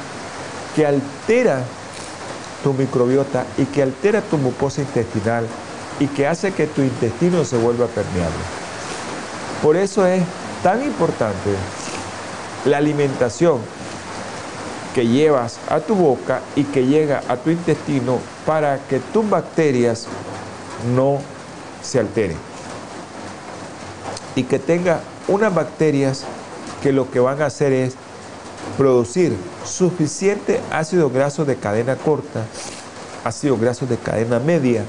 que 0.77 0.87
altera 0.87 1.64
tu 2.62 2.73
microbiota 2.73 3.45
y 3.59 3.64
que 3.64 3.83
altera 3.83 4.20
tu 4.20 4.39
mucosa 4.39 4.81
intestinal 4.81 5.47
y 5.99 6.07
que 6.07 6.27
hace 6.27 6.53
que 6.53 6.66
tu 6.66 6.83
intestino 6.83 7.45
se 7.45 7.57
vuelva 7.57 7.87
permeable. 7.87 8.45
Por 9.62 9.77
eso 9.77 10.07
es 10.07 10.23
tan 10.62 10.83
importante 10.83 11.51
la 12.64 12.79
alimentación 12.79 13.59
que 14.95 15.07
llevas 15.07 15.59
a 15.68 15.81
tu 15.81 15.95
boca 15.95 16.41
y 16.55 16.64
que 16.64 16.87
llega 16.87 17.23
a 17.29 17.37
tu 17.37 17.51
intestino 17.51 18.18
para 18.47 18.79
que 18.87 19.01
tus 19.01 19.29
bacterias 19.29 20.07
no 20.95 21.18
se 21.83 21.99
alteren. 21.99 22.37
Y 24.37 24.45
que 24.45 24.59
tenga 24.59 25.01
unas 25.29 25.55
bacterias 25.55 26.25
que 26.83 26.93
lo 26.93 27.11
que 27.11 27.20
van 27.20 27.43
a 27.43 27.47
hacer 27.47 27.73
es 27.73 27.95
producir 28.77 29.37
suficiente 29.64 30.61
ácido 30.70 31.11
graso 31.11 31.45
de 31.45 31.57
cadena 31.57 31.97
corta, 31.97 32.45
ácido 33.25 33.57
graso 33.57 33.87
de 33.87 33.97
cadena 33.97 34.39
media, 34.39 34.85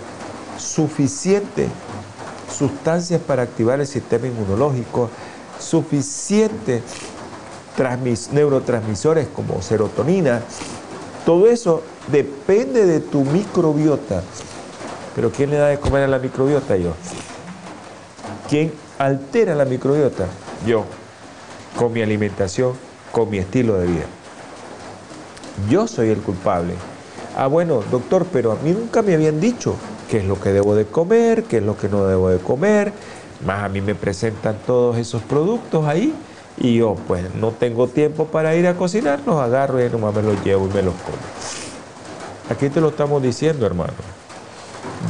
suficiente 0.57 1.67
sustancias 2.53 3.19
para 3.21 3.43
activar 3.43 3.79
el 3.79 3.87
sistema 3.87 4.27
inmunológico, 4.27 5.09
suficiente 5.59 6.81
neurotransmisores 8.31 9.27
como 9.27 9.61
serotonina. 9.61 10.41
Todo 11.25 11.47
eso 11.49 11.81
depende 12.11 12.85
de 12.85 12.99
tu 12.99 13.23
microbiota. 13.23 14.21
Pero 15.15 15.31
¿quién 15.31 15.49
le 15.49 15.57
da 15.57 15.67
de 15.67 15.79
comer 15.79 16.03
a 16.03 16.07
la 16.07 16.19
microbiota? 16.19 16.75
Yo. 16.77 16.93
¿Quién 18.49 18.71
altera 18.99 19.55
la 19.55 19.65
microbiota? 19.65 20.27
Yo. 20.65 20.85
Con 21.77 21.91
mi 21.91 22.01
alimentación, 22.01 22.73
con 23.13 23.29
mi 23.29 23.37
estilo 23.37 23.77
de 23.77 23.87
vida. 23.87 24.05
Yo 25.69 25.87
soy 25.87 26.09
el 26.09 26.17
culpable. 26.17 26.73
Ah, 27.37 27.47
bueno, 27.47 27.81
doctor, 27.91 28.25
pero 28.33 28.51
a 28.51 28.55
mí 28.55 28.71
nunca 28.71 29.03
me 29.03 29.13
habían 29.13 29.39
dicho 29.39 29.75
qué 30.09 30.17
es 30.17 30.25
lo 30.25 30.39
que 30.39 30.49
debo 30.49 30.75
de 30.75 30.85
comer, 30.85 31.43
qué 31.43 31.57
es 31.57 31.63
lo 31.63 31.77
que 31.77 31.87
no 31.87 32.05
debo 32.05 32.29
de 32.29 32.39
comer. 32.39 32.91
Más 33.45 33.63
a 33.63 33.69
mí 33.69 33.81
me 33.81 33.93
presentan 33.93 34.57
todos 34.65 34.97
esos 34.97 35.21
productos 35.21 35.85
ahí 35.85 36.13
y 36.57 36.77
yo 36.77 36.95
pues 37.07 37.33
no 37.35 37.51
tengo 37.51 37.87
tiempo 37.87 38.25
para 38.25 38.55
ir 38.55 38.65
a 38.65 38.75
cocinar, 38.75 39.19
los 39.25 39.39
agarro 39.39 39.83
y 39.83 39.89
nomás 39.89 40.15
me 40.15 40.23
los 40.23 40.43
llevo 40.43 40.65
y 40.65 40.73
me 40.73 40.81
los 40.81 40.95
como. 40.95 41.17
Aquí 42.49 42.69
te 42.69 42.81
lo 42.81 42.89
estamos 42.89 43.21
diciendo, 43.21 43.65
hermano. 43.67 43.93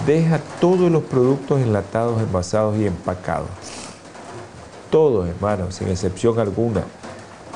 Deja 0.06 0.42
todos 0.60 0.92
los 0.92 1.04
productos 1.04 1.62
enlatados, 1.62 2.22
envasados 2.22 2.78
y 2.78 2.86
empacados. 2.86 3.48
Todos, 4.92 5.30
hermano, 5.30 5.72
sin 5.72 5.88
excepción 5.88 6.38
alguna. 6.38 6.84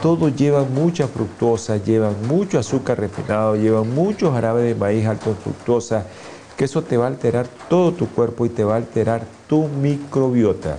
Todos 0.02 0.36
llevan 0.36 0.74
mucha 0.74 1.08
fructosa, 1.08 1.78
llevan 1.78 2.16
mucho 2.28 2.60
azúcar 2.60 3.00
refinado, 3.00 3.56
llevan 3.56 3.90
mucho 3.94 4.32
jarabe 4.32 4.62
de 4.62 4.76
maíz 4.76 5.08
alto 5.08 5.32
en 5.32 5.38
fructosa, 5.38 6.06
que 6.56 6.66
eso 6.66 6.84
te 6.84 6.98
va 6.98 7.06
a 7.06 7.08
alterar 7.08 7.48
todo 7.68 7.94
tu 7.94 8.08
cuerpo 8.08 8.46
y 8.46 8.50
te 8.50 8.64
va 8.64 8.76
a 8.76 8.78
alterar 8.78 9.24
tu 9.48 9.68
microbiota. 9.68 10.78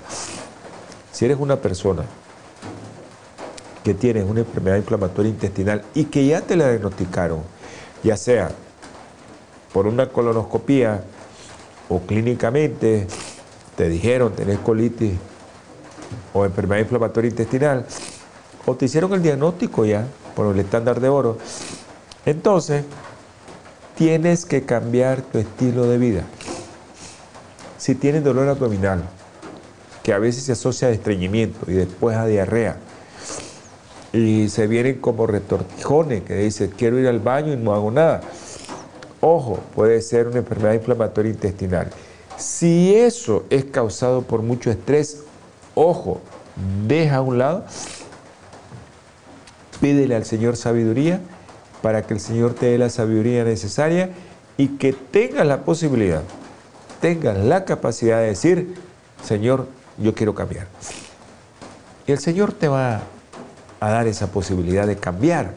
Si 1.11 1.25
eres 1.25 1.39
una 1.41 1.57
persona 1.57 2.05
que 3.83 3.95
tienes 3.95 4.25
una 4.29 4.41
enfermedad 4.41 4.77
inflamatoria 4.77 5.31
intestinal 5.31 5.83
y 5.95 6.05
que 6.05 6.27
ya 6.27 6.41
te 6.41 6.55
la 6.55 6.69
diagnosticaron, 6.69 7.41
ya 8.05 8.17
sea 8.17 8.51
por 9.73 9.87
una 9.87 10.09
colonoscopía 10.11 11.03
o 11.89 12.01
clínicamente 12.01 13.07
te 13.77 13.89
dijeron 13.89 14.33
tenés 14.33 14.59
colitis 14.59 15.15
o 16.33 16.45
enfermedad 16.45 16.83
inflamatoria 16.83 17.31
intestinal, 17.31 17.87
o 18.69 18.77
te 18.77 18.85
hicieron 18.85 19.15
el 19.15 19.23
diagnóstico 19.23 19.87
ya 19.87 20.07
por 20.37 20.55
el 20.55 20.61
estándar 20.61 21.01
de 21.01 21.09
oro, 21.09 21.39
entonces 22.27 22.85
tienes 23.97 24.45
que 24.45 24.65
cambiar 24.65 25.23
tu 25.23 25.39
estilo 25.39 25.85
de 25.85 25.97
vida. 25.97 26.25
Si 27.79 27.95
tienes 27.95 28.23
dolor 28.23 28.47
abdominal, 28.47 29.03
que 30.03 30.13
a 30.13 30.19
veces 30.19 30.45
se 30.45 30.53
asocia 30.53 30.89
a 30.89 30.91
estreñimiento 30.91 31.59
y 31.71 31.75
después 31.75 32.17
a 32.19 32.27
diarrea, 32.27 32.77
y 34.13 34.51
se 34.51 34.67
vienen 34.67 35.01
como 35.01 35.27
retortijones 35.27 36.23
que 36.23 36.35
dicen 36.35 36.73
quiero 36.77 36.99
ir 36.99 37.09
al 37.09 37.21
baño 37.21 37.55
y 37.55 37.57
no 37.57 37.75
hago 37.75 37.91
nada. 37.91 38.21
Ojo, 39.23 39.61
puede 39.75 40.03
ser 40.03 40.29
una 40.29 40.39
enfermedad 40.39 40.75
inflamatoria 40.75 41.33
intestinal. 41.33 41.89
Si 42.37 42.95
eso 42.95 43.45
es 43.49 43.65
causado 43.65 44.23
por 44.23 44.43
mucho 44.43 44.71
estrés, 44.71 45.23
ojo, 45.75 46.21
deja 46.87 47.17
a 47.17 47.23
un 47.23 47.39
lado, 47.39 47.65
pídele 49.81 50.15
al 50.15 50.25
Señor 50.25 50.57
sabiduría 50.57 51.21
para 51.83 52.03
que 52.03 52.15
el 52.15 52.21
Señor 52.21 52.55
te 52.55 52.67
dé 52.67 52.79
la 52.79 52.91
sabiduría 52.91 53.45
necesaria 53.45 54.11
y 54.57 54.69
que 54.77 54.93
tengas 54.93 55.47
la 55.47 55.63
posibilidad, 55.63 56.23
tengas 57.01 57.37
la 57.39 57.65
capacidad 57.65 58.19
de 58.19 58.27
decir, 58.27 58.75
Señor, 59.23 59.69
yo 59.99 60.15
quiero 60.15 60.35
cambiar. 60.35 60.67
Y 62.07 62.13
el 62.13 62.19
Señor 62.19 62.53
te 62.53 62.69
va 62.69 63.03
a 63.81 63.91
dar 63.91 64.07
esa 64.07 64.29
posibilidad 64.29 64.87
de 64.87 64.97
cambiar. 64.97 65.53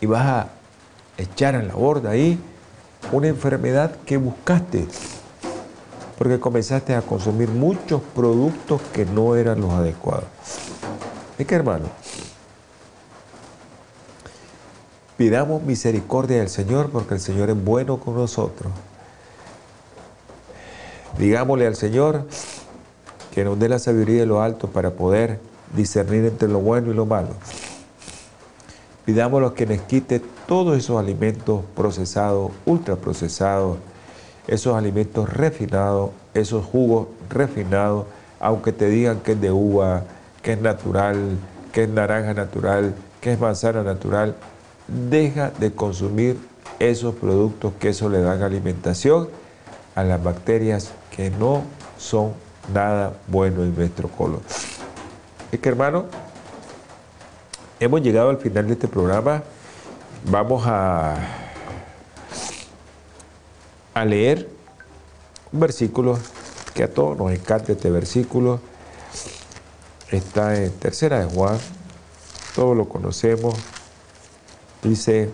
Y 0.00 0.06
vas 0.06 0.26
a 0.26 0.48
echar 1.18 1.54
en 1.54 1.68
la 1.68 1.74
borda 1.74 2.10
ahí 2.10 2.38
una 3.12 3.28
enfermedad 3.28 3.96
que 4.06 4.16
buscaste, 4.16 4.86
porque 6.18 6.40
comenzaste 6.40 6.94
a 6.94 7.02
consumir 7.02 7.48
muchos 7.48 8.00
productos 8.14 8.80
que 8.92 9.04
no 9.04 9.36
eran 9.36 9.60
los 9.60 9.72
adecuados. 9.72 10.24
Es 11.38 11.46
que 11.46 11.54
hermano, 11.54 11.86
pidamos 15.16 15.62
misericordia 15.62 16.38
del 16.38 16.48
Señor 16.48 16.90
porque 16.90 17.14
el 17.14 17.20
Señor 17.20 17.50
es 17.50 17.64
bueno 17.64 17.98
con 17.98 18.14
nosotros. 18.14 18.72
Digámosle 21.18 21.66
al 21.66 21.76
Señor 21.76 22.26
que 23.32 23.44
nos 23.44 23.58
dé 23.58 23.68
la 23.68 23.78
sabiduría 23.78 24.20
de 24.20 24.26
lo 24.26 24.42
alto 24.42 24.68
para 24.68 24.90
poder 24.90 25.38
discernir 25.74 26.24
entre 26.24 26.48
lo 26.48 26.60
bueno 26.60 26.90
y 26.90 26.94
lo 26.94 27.06
malo. 27.06 27.30
Pidamos 29.04 29.50
a 29.50 29.54
que 29.54 29.66
nos 29.66 29.80
quite 29.82 30.20
todos 30.46 30.76
esos 30.78 30.98
alimentos 30.98 31.62
procesados, 31.76 32.52
ultraprocesados, 32.64 33.78
esos 34.46 34.76
alimentos 34.76 35.28
refinados, 35.28 36.10
esos 36.32 36.64
jugos 36.64 37.08
refinados, 37.28 38.06
aunque 38.40 38.72
te 38.72 38.88
digan 38.88 39.20
que 39.20 39.32
es 39.32 39.40
de 39.40 39.50
uva, 39.50 40.04
que 40.42 40.52
es 40.52 40.60
natural, 40.60 41.38
que 41.72 41.84
es 41.84 41.88
naranja 41.88 42.34
natural, 42.34 42.94
que 43.20 43.32
es 43.32 43.40
manzana 43.40 43.82
natural, 43.82 44.36
deja 44.88 45.50
de 45.50 45.72
consumir 45.72 46.38
esos 46.78 47.14
productos 47.14 47.72
que 47.78 47.90
eso 47.90 48.08
le 48.08 48.20
dan 48.20 48.42
alimentación 48.42 49.28
a 49.94 50.02
las 50.02 50.22
bacterias 50.22 50.92
que 51.14 51.30
no 51.30 51.62
son 51.98 52.32
nada 52.72 53.14
bueno 53.28 53.62
en 53.62 53.74
nuestro 53.74 54.08
colon. 54.08 54.40
Es 55.52 55.60
que 55.60 55.68
hermano, 55.68 56.06
hemos 57.78 58.02
llegado 58.02 58.30
al 58.30 58.38
final 58.38 58.66
de 58.66 58.72
este 58.72 58.88
programa. 58.88 59.42
Vamos 60.30 60.64
a, 60.66 61.16
a 63.92 64.04
leer 64.04 64.48
un 65.52 65.60
versículo 65.60 66.18
que 66.74 66.82
a 66.82 66.92
todos 66.92 67.16
nos 67.16 67.30
encanta 67.30 67.72
este 67.72 67.90
versículo. 67.90 68.60
Está 70.10 70.56
en 70.56 70.72
Tercera 70.72 71.24
de 71.24 71.32
Juan, 71.32 71.58
todos 72.54 72.76
lo 72.76 72.88
conocemos. 72.88 73.54
Dice, 74.84 75.30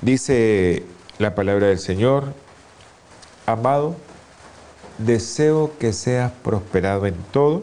dice 0.00 0.84
la 1.18 1.34
palabra 1.34 1.66
del 1.66 1.80
Señor, 1.80 2.32
amado, 3.46 3.96
deseo 4.98 5.72
que 5.80 5.92
seas 5.92 6.30
prosperado 6.44 7.06
en 7.06 7.16
todo 7.32 7.62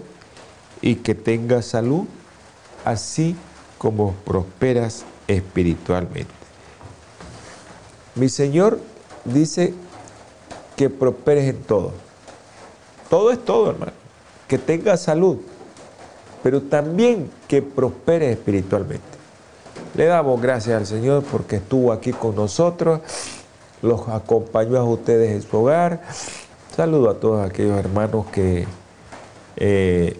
y 0.82 0.96
que 0.96 1.16
tengas 1.16 1.68
salud, 1.68 2.08
así 2.84 3.38
como 3.78 4.12
prosperas 4.26 5.06
espiritualmente. 5.30 6.34
Mi 8.16 8.28
Señor 8.28 8.82
dice 9.24 9.74
que 10.76 10.90
prosperes 10.90 11.50
en 11.50 11.64
todo. 11.64 11.94
Todo 13.10 13.32
es 13.32 13.44
todo, 13.46 13.70
hermano. 13.70 13.94
Que 14.50 14.58
tengas 14.58 15.04
salud, 15.04 15.38
pero 16.48 16.62
también 16.62 17.30
que 17.46 17.62
prosperes 17.62 18.32
espiritualmente. 18.38 19.04
Le 19.96 20.06
damos 20.06 20.42
gracias 20.42 20.78
al 20.78 20.86
Señor 20.86 21.26
porque 21.30 21.58
estuvo 21.58 21.92
aquí 21.92 22.14
con 22.14 22.38
nosotros, 22.38 23.02
los 23.82 24.08
acompañó 24.08 24.78
a 24.78 24.86
ustedes 24.86 25.32
en 25.32 25.42
su 25.42 25.58
hogar. 25.58 26.02
Saludo 26.74 27.10
a 27.10 27.16
todos 27.16 27.46
aquellos 27.46 27.78
hermanos 27.78 28.28
que 28.28 28.66
eh, 29.58 30.18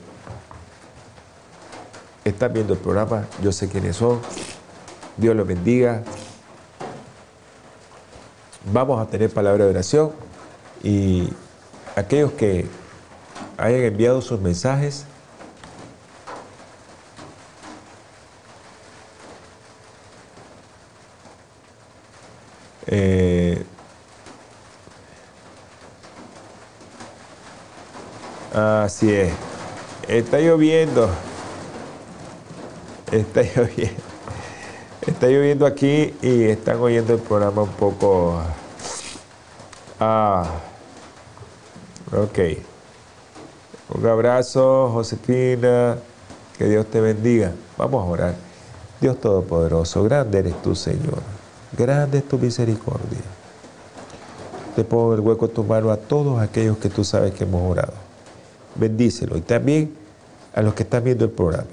están 2.26 2.52
viendo 2.52 2.74
el 2.74 2.80
programa, 2.80 3.26
yo 3.42 3.54
sé 3.54 3.70
quiénes 3.70 3.96
son. 3.96 4.20
Dios 5.16 5.34
los 5.34 5.48
bendiga. 5.48 6.04
Vamos 8.74 9.02
a 9.02 9.10
tener 9.10 9.30
palabra 9.30 9.64
de 9.64 9.70
oración 9.70 10.12
y 10.84 11.30
aquellos 11.96 12.34
que 12.34 12.66
hayan 13.58 13.80
enviado 13.80 14.22
sus 14.22 14.42
mensajes, 14.42 15.06
eh, 22.88 23.64
así 28.98 29.14
es, 29.14 29.32
está 30.08 30.40
lloviendo. 30.40 31.08
Está 33.12 33.42
lloviendo. 33.56 34.02
Está 35.06 35.28
lloviendo 35.28 35.68
aquí 35.68 36.16
y 36.20 36.46
están 36.46 36.80
oyendo 36.80 37.14
el 37.14 37.20
programa 37.20 37.62
un 37.62 37.70
poco. 37.74 38.42
Ah, 40.00 40.50
ok. 42.12 42.40
Un 43.96 44.06
abrazo, 44.08 44.90
Josefina. 44.92 45.98
Que 46.58 46.66
Dios 46.66 46.88
te 46.88 47.00
bendiga. 47.00 47.52
Vamos 47.78 48.04
a 48.04 48.10
orar. 48.10 48.36
Dios 49.00 49.22
Todopoderoso, 49.22 50.04
grande 50.06 50.40
eres 50.40 50.60
tú, 50.64 50.74
Señor. 50.74 51.22
Grande 51.78 52.18
es 52.18 52.28
tu 52.28 52.40
misericordia. 52.40 53.22
Te 54.76 54.84
pongo 54.84 55.14
el 55.14 55.20
hueco 55.20 55.48
de 55.48 55.54
tu 55.54 55.64
mano 55.64 55.92
a 55.92 55.98
todos 55.98 56.42
aquellos 56.42 56.80
que 56.80 56.90
tú 56.90 57.04
sabes 57.04 57.32
que 57.34 57.44
hemos 57.44 57.72
orado 57.72 58.07
bendícelo. 58.80 59.38
Y 59.38 59.42
también 59.42 59.94
a 60.54 60.62
los 60.62 60.74
que 60.74 60.84
están 60.84 61.04
viendo 61.04 61.26
el 61.26 61.32
programa. 61.32 61.68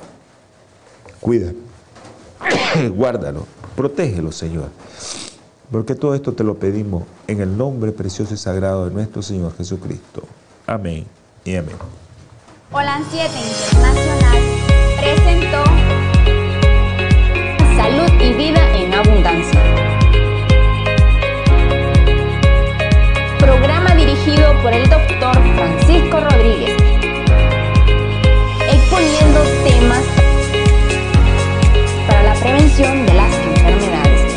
Cuida, 1.21 1.53
guárdalo, 2.95 3.47
protégelo, 3.75 4.31
Señor. 4.31 4.69
Porque 5.71 5.95
todo 5.95 6.15
esto 6.15 6.35
te 6.35 6.45
lo 6.45 6.57
pedimos 6.57 7.05
en 7.27 7.41
el 7.41 7.57
nombre 7.57 7.93
precioso 7.93 8.35
y 8.35 8.37
sagrado 8.37 8.87
de 8.87 8.95
nuestro 8.95 9.23
Señor 9.23 9.57
Jesucristo. 9.57 10.23
Amén 10.67 11.07
y 11.45 11.57
amén. 11.57 11.77
Holan 12.71 13.03
7 13.11 13.27
Internacional 13.27 14.39
presentó 14.99 15.65
Salud 17.77 18.23
y 18.23 18.33
Vida 18.35 18.77
en 18.77 18.95
Abundancia. 18.95 19.61
Programa 23.39 23.95
dirigido 23.95 24.61
por 24.63 24.73
el 24.73 24.89
doctor 24.91 25.35
Francisco 25.57 26.21
Rodríguez 26.21 26.74
de 32.75 33.15
las 33.15 33.33
enfermedades 33.33 34.35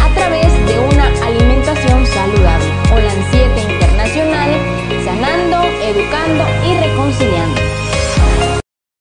a 0.00 0.08
través 0.14 0.66
de 0.68 0.78
una 0.78 1.08
alimentación 1.26 2.06
saludable. 2.06 2.66
Holan 2.92 3.26
7 3.32 3.60
Internacional, 3.60 4.50
sanando, 5.04 5.64
educando 5.82 6.44